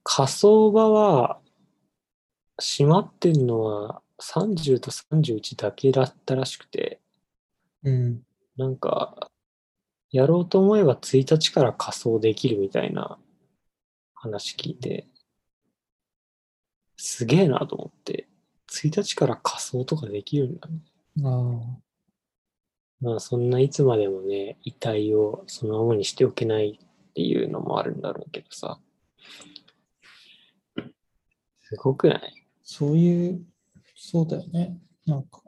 [0.02, 1.40] 火葬場は
[2.60, 7.00] 閉まってんのは30と31だけだったらしくて、
[7.84, 8.22] うん。
[8.56, 9.30] なんか、
[10.10, 13.18] やろうと思えば1日から仮装できるみたいな
[14.14, 15.06] 話聞いて、
[16.96, 18.26] すげえなと思って、
[18.70, 20.78] 1日から仮装とかできるんだね。
[21.24, 21.78] ああ。
[23.00, 28.80] まあそんないつまでもね、遺体をそのままにしておけないっていうのもあるんだろうけどさ。
[31.60, 32.46] すごくない？
[32.62, 33.46] そういう、
[33.94, 34.78] そうだよね。
[35.06, 35.42] なんか、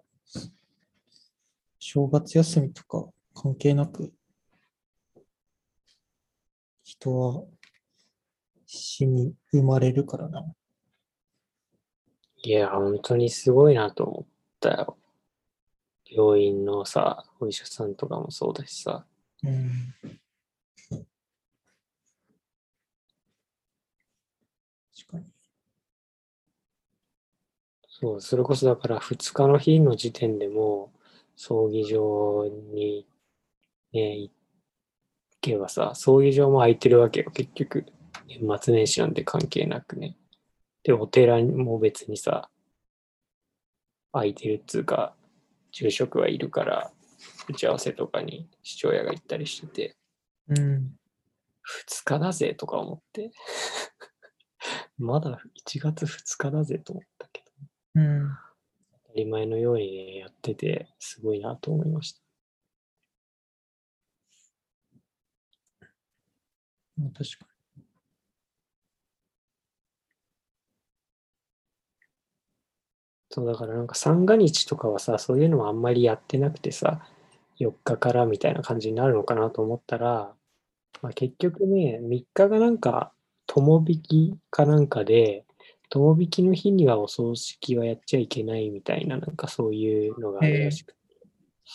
[1.78, 4.12] 正月休みとか関係なく、
[7.00, 7.44] 人は
[8.66, 10.44] 死に生まれるからな。
[12.42, 14.26] いや、本当にすごいなと思っ
[14.60, 14.98] たよ。
[16.04, 19.06] 病院のさ、お医者さんとかもそうだしさ。
[19.42, 19.94] うん。
[24.94, 25.24] 確かに。
[27.88, 30.92] そう、それこそだから2日の日の時点でも
[31.34, 33.06] 葬儀場に
[33.92, 34.30] ね、行
[35.40, 37.86] けばさ、葬儀場も空いてるわけよ、結局。
[38.28, 40.16] 年末年始なんて関係なくね。
[40.82, 42.50] で、お寺にも別にさ、
[44.12, 45.14] 空いてるっつうか、
[45.72, 46.90] 住職はいるから、
[47.48, 49.96] 打ち合わせとかに父親が行ったりしてて、
[50.48, 50.94] うん。
[51.86, 53.30] 2日だぜとか思って。
[54.98, 57.42] まだ1月2日だぜと思ったけ
[57.94, 58.00] ど。
[58.00, 58.28] うん。
[59.04, 62.20] 当たり前のようにね、やってて、すごいなと思いました。
[66.89, 67.46] まあ、確か
[73.30, 77.00] そうだからなんか三が日とかはさ、そういうのはあんまりやってなくてさ、
[77.58, 80.34] 4日からみたいな感じになるのかなと思ったら、
[81.00, 83.12] まあ、結局ね、3日がなんか、
[83.46, 85.44] 友引きかなんかで、
[85.90, 90.98] 友引きの日にはお葬式はやっちゃいけないみたいな、なんかそういうのがあるらしくて、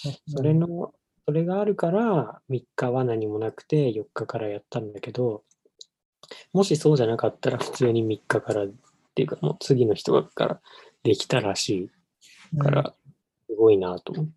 [0.03, 0.13] に。
[0.28, 0.93] それの、
[1.28, 5.43] それがあるから、3日は何もなくて、4日からやったんだけど、
[6.53, 8.69] もしそうじゃなかったら、普通に3日からっ
[9.15, 10.61] ていうか、もう次の人から
[11.03, 11.89] できたらし
[12.53, 12.93] いから、
[13.49, 14.30] すごいなと思う。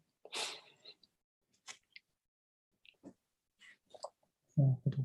[4.59, 4.99] うん、なるほど。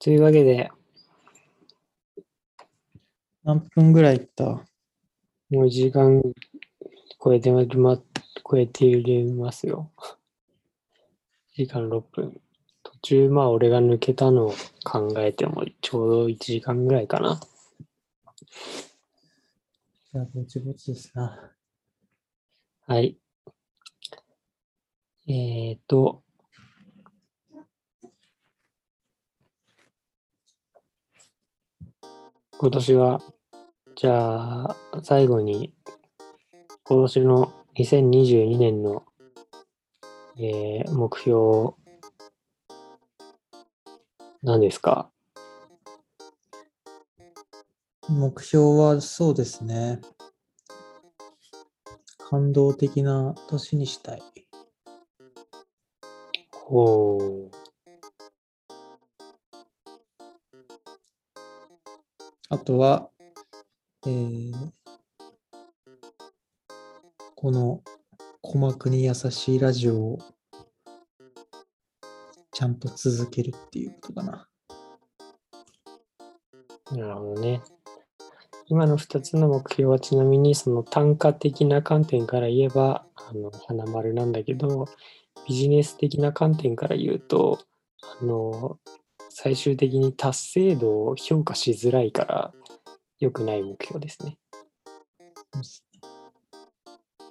[0.00, 0.70] というわけで、
[3.44, 4.44] 何分ぐらいいった？
[4.44, 4.64] も
[5.50, 6.22] う1時間
[7.22, 7.64] 超えてま、
[8.50, 9.90] 超えていますよ。
[11.56, 12.40] 1時間6分。
[12.82, 17.38] 途中、まあ、俺が抜けたのを考えても、ちょうど1時間ぐらいかな。
[20.12, 21.52] じゃあ、ぼちぼちですな。
[22.86, 23.18] はい。
[25.26, 26.22] えっ、と、
[32.56, 33.20] 今年は、
[33.94, 35.74] じゃあ、最後に、
[36.84, 39.04] 今年の2022年の、
[40.36, 41.74] えー目標、
[44.42, 45.12] 何ですか？
[48.08, 50.00] 目標はそうですね。
[52.18, 54.22] 感動的な年にしたい。
[56.52, 57.50] ほう。
[62.48, 63.10] あとは、
[64.04, 64.77] えー
[67.40, 67.82] この
[68.42, 70.18] 鼓膜に優しいラジオを
[72.50, 74.48] ちゃんと続けるっていうことかな。
[76.90, 77.62] なるほどね。
[78.66, 84.86] 今の2つの目標はちなみにその単価的な観点から言えばあの花丸なんだけど
[85.46, 87.60] ビジネス的な観点から言うと
[88.20, 88.80] あの
[89.28, 92.52] 最終的に達成度を評価しづらいから
[93.20, 94.38] 良くない目標ですね。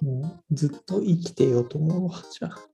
[0.00, 2.68] もうずっと生きてようと思うわ、じゃあ。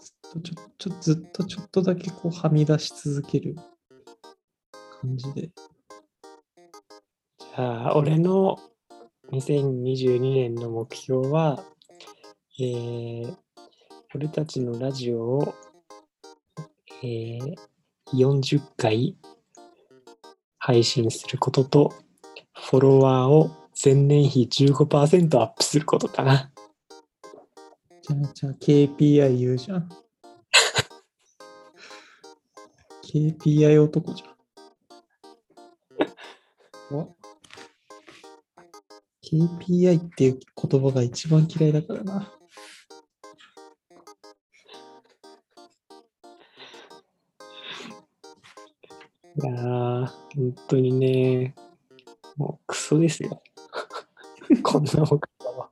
[0.00, 3.56] ずっとちょちょずっとちょっとだけこうはみ出し続ける
[5.00, 5.42] 感じで。
[5.42, 8.58] じゃあ俺の
[9.32, 11.64] 2022年の目標は、
[12.58, 13.36] えー
[14.14, 15.54] 俺たちのラジオを、
[17.02, 17.72] えー
[18.14, 19.16] 40回
[20.58, 21.94] 配信することと、
[22.52, 23.50] フォロワーを
[23.82, 26.52] 前年比15%アップすることかな。
[28.02, 29.88] じゃあ、じゃあ KPI 言うじゃん。
[33.02, 34.26] KPI 男じゃ
[36.94, 36.94] ん。
[36.94, 37.16] お
[39.24, 42.30] KPI っていう言葉が一番嫌いだからな。
[49.42, 51.54] いやー、本当にね、
[52.36, 53.42] もうクソですよ。
[54.62, 55.18] こんなお方
[55.58, 55.68] は。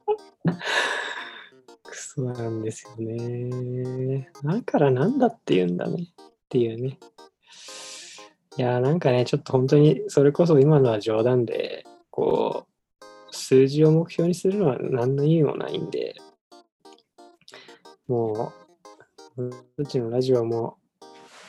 [1.84, 4.32] クソなんですよね。
[4.42, 6.06] だからなんだって言うんだねっ
[6.48, 6.98] ていうね。
[8.56, 16.16] いやーなんかね、ちょっと本当にそれこそ今のは冗談で、こう、数字を目標にするのは何の意味もないんで、
[18.08, 18.52] も
[19.36, 20.79] う、うちのラジオも、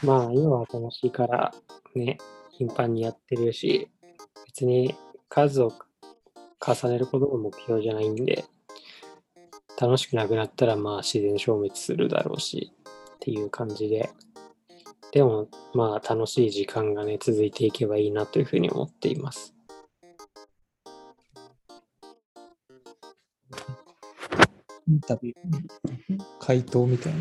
[0.03, 1.53] まあ今は楽しいから
[1.95, 2.18] ね、
[2.52, 3.90] 頻繁にやってるし、
[4.45, 4.95] 別に
[5.30, 5.73] 数を
[6.60, 8.45] 重ねることが目標じゃないんで、
[9.80, 12.72] 楽しくなくなったらまあ自然消滅するだろうし
[13.15, 14.11] っていう感じで、
[15.11, 19.53] でもまあ楽しい時間がね、続いていけばいいなというふうに思っています。
[24.88, 27.19] インタビュー、回答みたいな。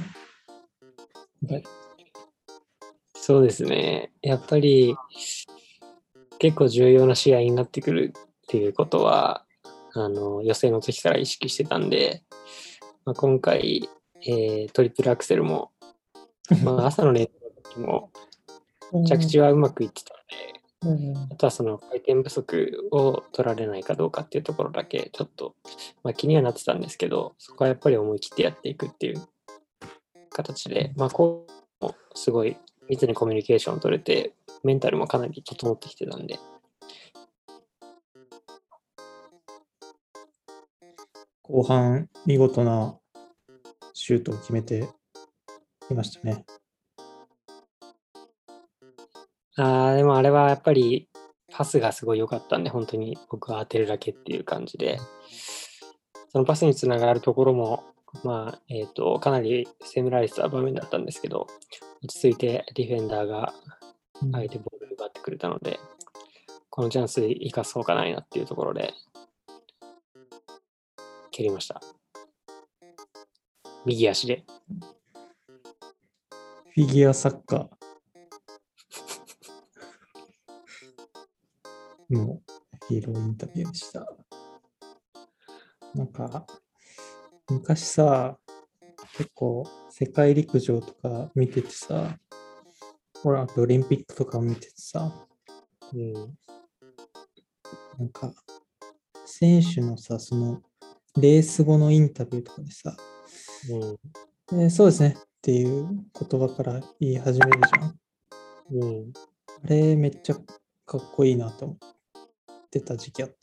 [3.22, 4.12] そうですね。
[4.22, 4.96] やっぱり
[6.38, 9.44] 結構重要な試合になってくるっていうことは、
[9.92, 12.22] あの予選の時から意識してたんで、
[13.04, 13.88] まあ、今回、
[14.26, 15.70] えートリプルアクセルも、
[16.64, 18.10] まあ、朝の練習の時も
[19.06, 20.14] 着地はうまくいってた
[20.86, 25.54] ので、うんあとはその回転不足を取られないかどうかっていうところだけちょっと、
[26.02, 29.20] まあ、気にはなってたんですけど、そこはやっぱり思い切ってやっていくっていう
[30.30, 32.56] 形で、まあ、こうもすごい
[32.90, 34.34] 密にコミュニケーション取れて、
[34.64, 36.40] メンタルもかなり整ってきてたんで、
[41.42, 42.98] 後半、見事な
[43.94, 44.88] シュートを決めて
[45.88, 46.44] いましたね。
[49.56, 51.08] ああ、でもあれはやっぱり
[51.52, 54.98] パスがすごい良かったんで、本当に僕は当てるだけっていう感じで、
[56.30, 57.84] そのパスにつながるところも、
[58.24, 61.46] まあ、えっ、と、かなり攻められてた場面だったんですけど、
[62.02, 63.52] 落ち着いてディフェンダーが
[64.22, 65.78] うん相手ボール奪ってくれたので、
[66.68, 68.92] このチャンス生かそうかないなっていうところで、
[71.30, 71.80] 蹴りました。
[73.86, 74.44] 右足で。
[76.74, 77.68] フィギュアサッカー
[82.16, 82.40] の
[82.88, 84.06] ヒーローインタビューでした。
[85.94, 86.46] なんか、
[87.48, 88.38] 昔さ、
[89.16, 89.66] 結構
[90.02, 92.16] 世界陸上とか見ててさ、
[93.22, 95.12] ほら、あとオリンピックとかを見ててさ、
[95.92, 96.14] うん。
[97.98, 98.32] なんか、
[99.26, 100.62] 選手のさ、その、
[101.18, 102.96] レース後のインタビューとかでさ、
[104.50, 104.62] うん。
[104.62, 105.86] えーそうですねっていう
[106.18, 107.98] 言葉から言い始めるじゃん。
[108.72, 109.12] うん。
[109.64, 110.34] あれめっちゃ
[110.86, 111.78] かっこいいなと思っ
[112.70, 113.36] てた時期あった。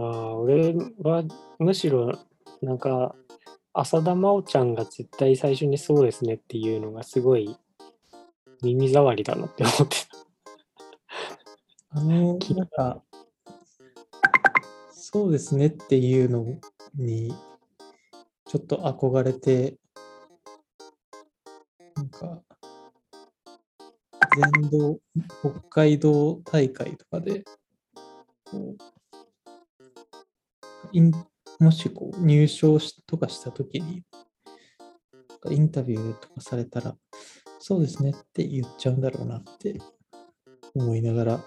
[0.00, 1.22] ああ、俺は
[1.60, 2.18] むしろ、
[2.62, 3.14] なんか、
[3.80, 7.56] 浅田真央ちゃんが絶対最初にそうですねっていうのがすごい
[8.62, 9.96] 耳障りだなって思って
[11.90, 13.02] あの、なんか、
[14.90, 16.44] そうですねっていうの
[16.94, 17.32] に、
[18.46, 19.78] ちょっと憧れて、
[21.94, 22.42] なんか、
[24.60, 24.98] 全道、
[25.40, 27.44] 北海道大会とかで、
[28.44, 28.88] こう
[30.92, 31.12] イン
[31.60, 34.02] もしこう入賞しとかしたときに、
[35.50, 36.94] インタビューとかされたら、
[37.58, 39.78] そうですねって言っちゃうんだろうなって
[40.74, 41.40] 思いながら、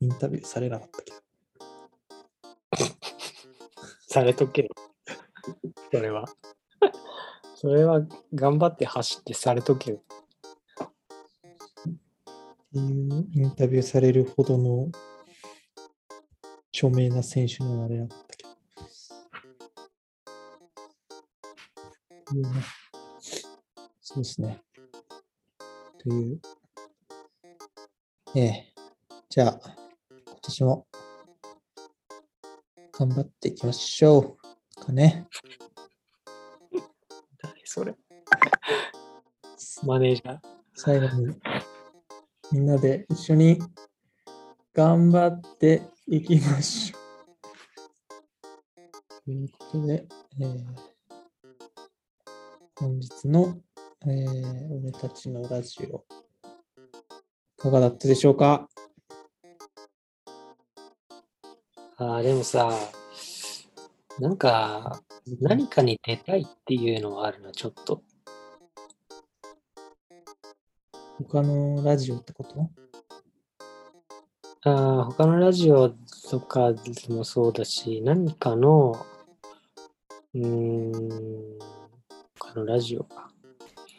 [0.00, 1.16] インタビューされなかったけど。
[4.08, 4.68] されとけよ。
[5.92, 6.24] それは。
[7.54, 8.00] それは
[8.34, 10.02] 頑張って走ってされとけよ。
[10.78, 14.90] っていうインタビューされるほどの
[16.74, 18.31] 著名な選手のあれだった
[22.34, 22.48] いうね
[24.04, 24.60] そうですね。
[25.98, 26.40] という。
[28.34, 28.74] ええ。
[29.28, 29.60] じゃあ、
[30.10, 30.88] 今年も
[32.92, 34.36] 頑張っていきましょう。
[34.84, 35.28] かね。
[37.40, 37.94] 誰それ。
[39.86, 40.40] マネージャー。
[40.74, 41.40] 最後に
[42.50, 43.60] みんなで一緒に
[44.72, 47.02] 頑張っていきましょう。
[49.24, 50.08] ということで、
[50.40, 50.91] えー
[53.28, 53.56] の、
[54.04, 56.04] えー俺たちのラジオ、
[57.58, 58.68] いかがだったでしょうか？
[61.98, 62.70] ああ、でもさ、
[64.18, 65.00] なんか、
[65.40, 68.02] 何かに出たいっていうのはあるな、ちょっと。
[71.18, 72.70] 他のラジオってこと？
[74.64, 75.90] ああ、他のラジオ
[76.30, 79.06] とかでもそうだし、何かの、
[80.34, 81.58] うーん、
[82.52, 83.30] 他のラジオか。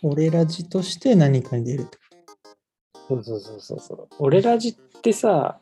[0.04, 1.88] 俺ラジとして何かに出る
[3.08, 4.08] そうそうそうそうそう。
[4.20, 5.58] 俺ラジってさ、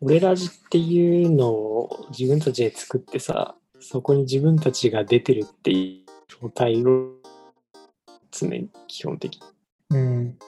[0.00, 6.10] 俺ラジっていうのを自分たちで作ってさ、そこに自分たちが出てるっていう
[6.42, 7.10] 状態を
[8.30, 9.38] 常に基本的
[9.90, 10.38] うん。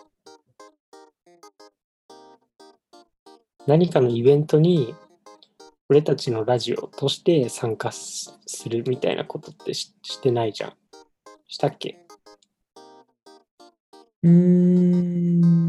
[3.67, 4.95] 何かのイベントに
[5.91, 10.73] 俺たちのラジオとして参加すするみたいなことってししてないじゃん。
[11.49, 12.07] したっけ？
[14.23, 15.69] うーん。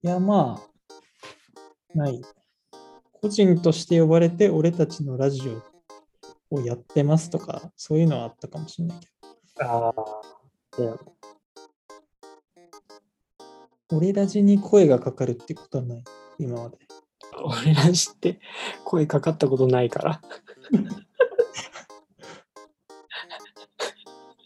[0.00, 2.22] いや、まあ、ない。
[3.20, 5.42] 個人として呼ばれて、俺たちのラジ
[6.50, 9.08] オをやってますとか、そういうのはあったかもしれないけ
[9.64, 9.94] ああ。
[10.76, 11.16] ど、
[13.90, 16.04] 俺ラジに声がかかるってことはない、
[16.38, 16.87] 今まで。
[17.44, 18.40] 俺ら知って
[18.84, 20.20] 声かかったことないから。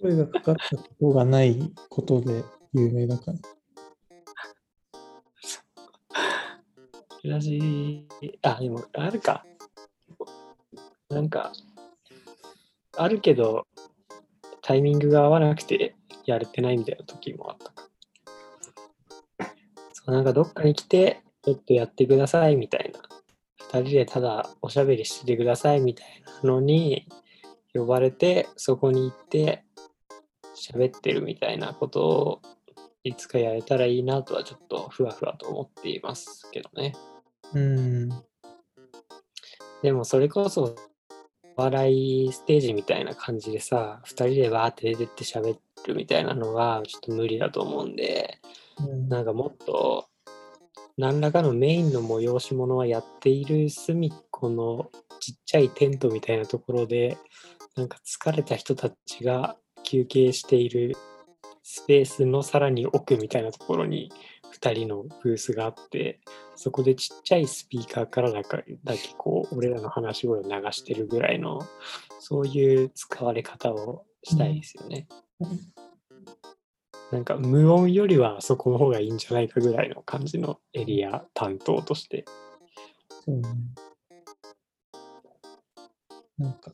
[0.01, 3.39] 声がかかったことがないことで有名だから。
[7.25, 8.05] ラジ
[8.43, 9.45] あ、でもあるか。
[11.09, 11.53] なんか、
[12.97, 13.67] あるけど、
[14.61, 15.95] タイミングが合わなくて
[16.27, 17.89] やれてないみたいな時もあったか。
[19.93, 23.01] そう、なんかどっかに来て、ちょっとやってくださいみたいな。
[23.59, 26.07] 二人でただおしゃべりしててくださいみたい
[26.43, 27.09] なのに
[27.75, 29.65] 呼ばれて、そこに行って
[30.55, 32.43] 喋ってるみたいなことを
[33.05, 36.95] いつかやれたらいいなとはちょっとふわふわと思っていますけどね。
[37.55, 38.09] うん。
[39.83, 40.77] でもそれこそ、
[41.57, 45.57] お笑いステージみたいな感じでさ、2人でバーって出てって喋
[45.87, 48.39] るみたいなのはちょっと無理だと思うんで、
[48.79, 50.07] うんなんかもっと
[51.03, 54.89] 何らかのメインの催し物はやっている隅っこの
[55.19, 57.19] ちっちゃいテントみたいなところで
[57.75, 60.97] なんか疲れた人たちが休憩している
[61.65, 64.13] スペースのさらに奥みたいなところに
[64.55, 66.21] 2人のブースがあって
[66.55, 71.63] そこでちっちゃいスピーカーからだかだけこう俺らの話し声を流してるぐらいの
[72.21, 75.09] そういう使われ方をしたいですよね。
[77.13, 82.25] なんか無音よりはそこの方がいいんじゃないかぐらいの感じのエリア担当として。
[83.27, 83.43] そうね。
[86.39, 86.73] なんか、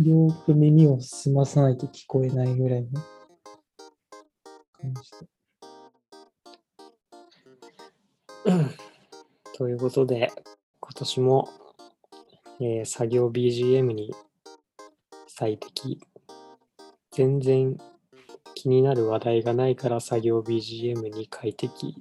[0.00, 3.00] よーく耳を澄まさないと聞こえないぐらいの
[4.72, 5.28] 感じで。
[9.56, 10.32] ということで、
[10.80, 11.48] 今年も、
[12.60, 14.12] えー作業 BGM に
[15.28, 16.00] 最適。
[17.16, 17.78] 全然
[18.56, 21.94] 気になる話題がないから作業 BGM に快適、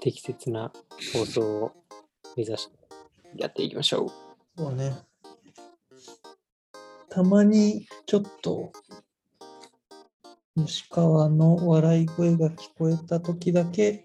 [0.00, 0.72] 適切な
[1.12, 1.72] 放送を
[2.36, 2.76] 目指して
[3.36, 4.08] やっていきましょう。
[4.58, 4.96] そうね。
[7.08, 8.72] たまにちょっと
[10.56, 14.04] 吉川の笑い声が聞こえた時だけ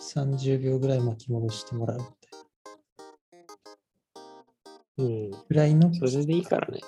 [0.00, 2.10] 30秒ぐらい巻き戻してもらうみた
[4.98, 5.30] いうん。
[5.30, 6.80] なぐらいのそれでいいからね。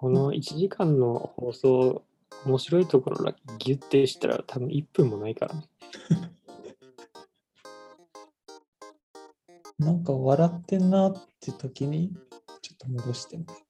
[0.00, 2.02] この1時間の放送、
[2.46, 5.68] 面白いところだけギュッてしたら多分1分もないからね。
[9.78, 12.14] なんか笑ってんなって時に
[12.62, 13.60] ちょっと戻してもらうっ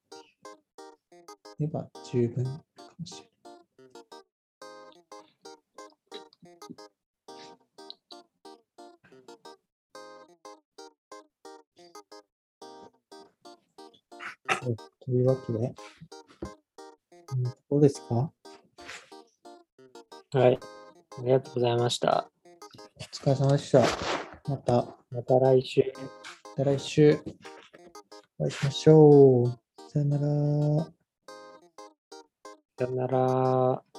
[1.58, 1.66] ていう。
[1.66, 2.62] れば十分か
[3.00, 3.30] もしれない。
[15.00, 15.74] というわけで、
[17.70, 18.32] どうですか？
[20.32, 20.58] はい。
[21.18, 22.28] ありがとうございました。
[22.96, 23.80] お疲れ様でした。
[24.48, 25.92] また、また来週。
[26.56, 27.18] また来週
[28.38, 29.50] お会いしましょう。
[29.88, 30.84] さよなら。
[32.76, 33.89] さよなら。